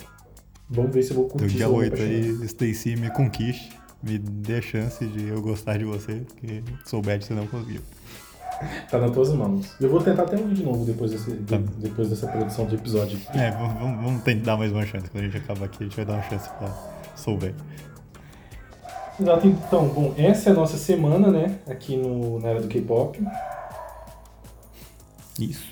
Vamos 0.68 0.94
ver 0.94 1.02
se 1.02 1.10
eu 1.10 1.16
vou 1.16 1.28
curtir. 1.28 1.46
Do 1.46 1.52
dia 1.52 1.68
8 1.68 2.02
aí, 2.02 2.44
Stacy 2.46 2.96
me 2.96 3.10
conquiste, 3.10 3.70
me 4.02 4.18
dê 4.18 4.56
a 4.56 4.62
chance 4.62 5.04
de 5.06 5.28
eu 5.28 5.40
gostar 5.42 5.78
de 5.78 5.84
você, 5.84 6.22
porque 6.26 6.62
sou 6.84 7.02
bad 7.02 7.24
você 7.24 7.34
não 7.34 7.46
conseguiu. 7.46 7.80
Tá 8.90 8.98
nas 8.98 9.10
tuas 9.10 9.30
mãos. 9.30 9.74
Eu 9.80 9.90
vou 9.90 10.00
tentar 10.00 10.22
até 10.22 10.36
ouvir 10.36 10.54
de 10.54 10.62
novo 10.62 10.84
depois, 10.84 11.10
desse, 11.10 11.30
Tá. 11.42 11.58
depois 11.78 12.08
dessa 12.08 12.26
produção 12.28 12.64
do 12.66 12.74
episódio. 12.74 13.18
É, 13.34 13.50
vamos, 13.50 14.02
vamos, 14.02 14.22
tentar 14.22 14.52
dar 14.52 14.56
mais 14.56 14.72
uma 14.72 14.86
chance. 14.86 15.10
Quando 15.10 15.24
a 15.24 15.26
gente 15.26 15.36
acabar 15.36 15.66
aqui, 15.66 15.78
a 15.80 15.86
gente 15.86 15.96
vai 15.96 16.04
dar 16.04 16.14
uma 16.14 16.22
chance 16.22 16.48
pra 16.50 16.68
souber. 17.16 17.54
Exato, 19.20 19.46
então, 19.46 19.88
bom, 19.88 20.14
essa 20.16 20.50
é 20.50 20.52
a 20.52 20.56
nossa 20.56 20.76
semana, 20.76 21.30
né? 21.30 21.58
Aqui 21.68 21.96
no, 21.96 22.40
na 22.40 22.48
era 22.48 22.60
do 22.60 22.68
K-pop. 22.68 23.20
Isso. 25.38 25.66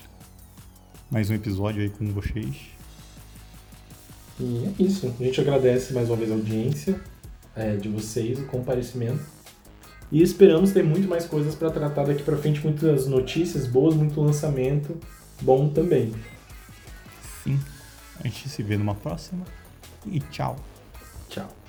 Mais 1.10 1.30
um 1.30 1.34
episódio 1.34 1.82
aí 1.82 1.90
com 1.90 2.06
vocês. 2.12 2.71
E 4.40 4.66
é 4.66 4.82
isso. 4.82 5.14
A 5.18 5.24
gente 5.24 5.40
agradece 5.40 5.92
mais 5.92 6.08
uma 6.08 6.16
vez 6.16 6.30
a 6.30 6.34
audiência 6.34 7.00
é, 7.54 7.76
de 7.76 7.88
vocês, 7.88 8.38
o 8.38 8.46
comparecimento. 8.46 9.22
E 10.10 10.22
esperamos 10.22 10.72
ter 10.72 10.84
muito 10.84 11.08
mais 11.08 11.24
coisas 11.24 11.54
para 11.54 11.70
tratar 11.70 12.04
daqui 12.04 12.22
para 12.22 12.36
frente, 12.36 12.62
muitas 12.62 13.06
notícias 13.06 13.66
boas, 13.66 13.94
muito 13.94 14.20
lançamento 14.20 14.98
bom 15.40 15.68
também. 15.68 16.12
Sim. 17.42 17.58
A 18.20 18.28
gente 18.28 18.48
se 18.48 18.62
vê 18.62 18.76
numa 18.76 18.94
próxima. 18.94 19.44
E 20.06 20.20
tchau. 20.20 20.56
Tchau. 21.28 21.61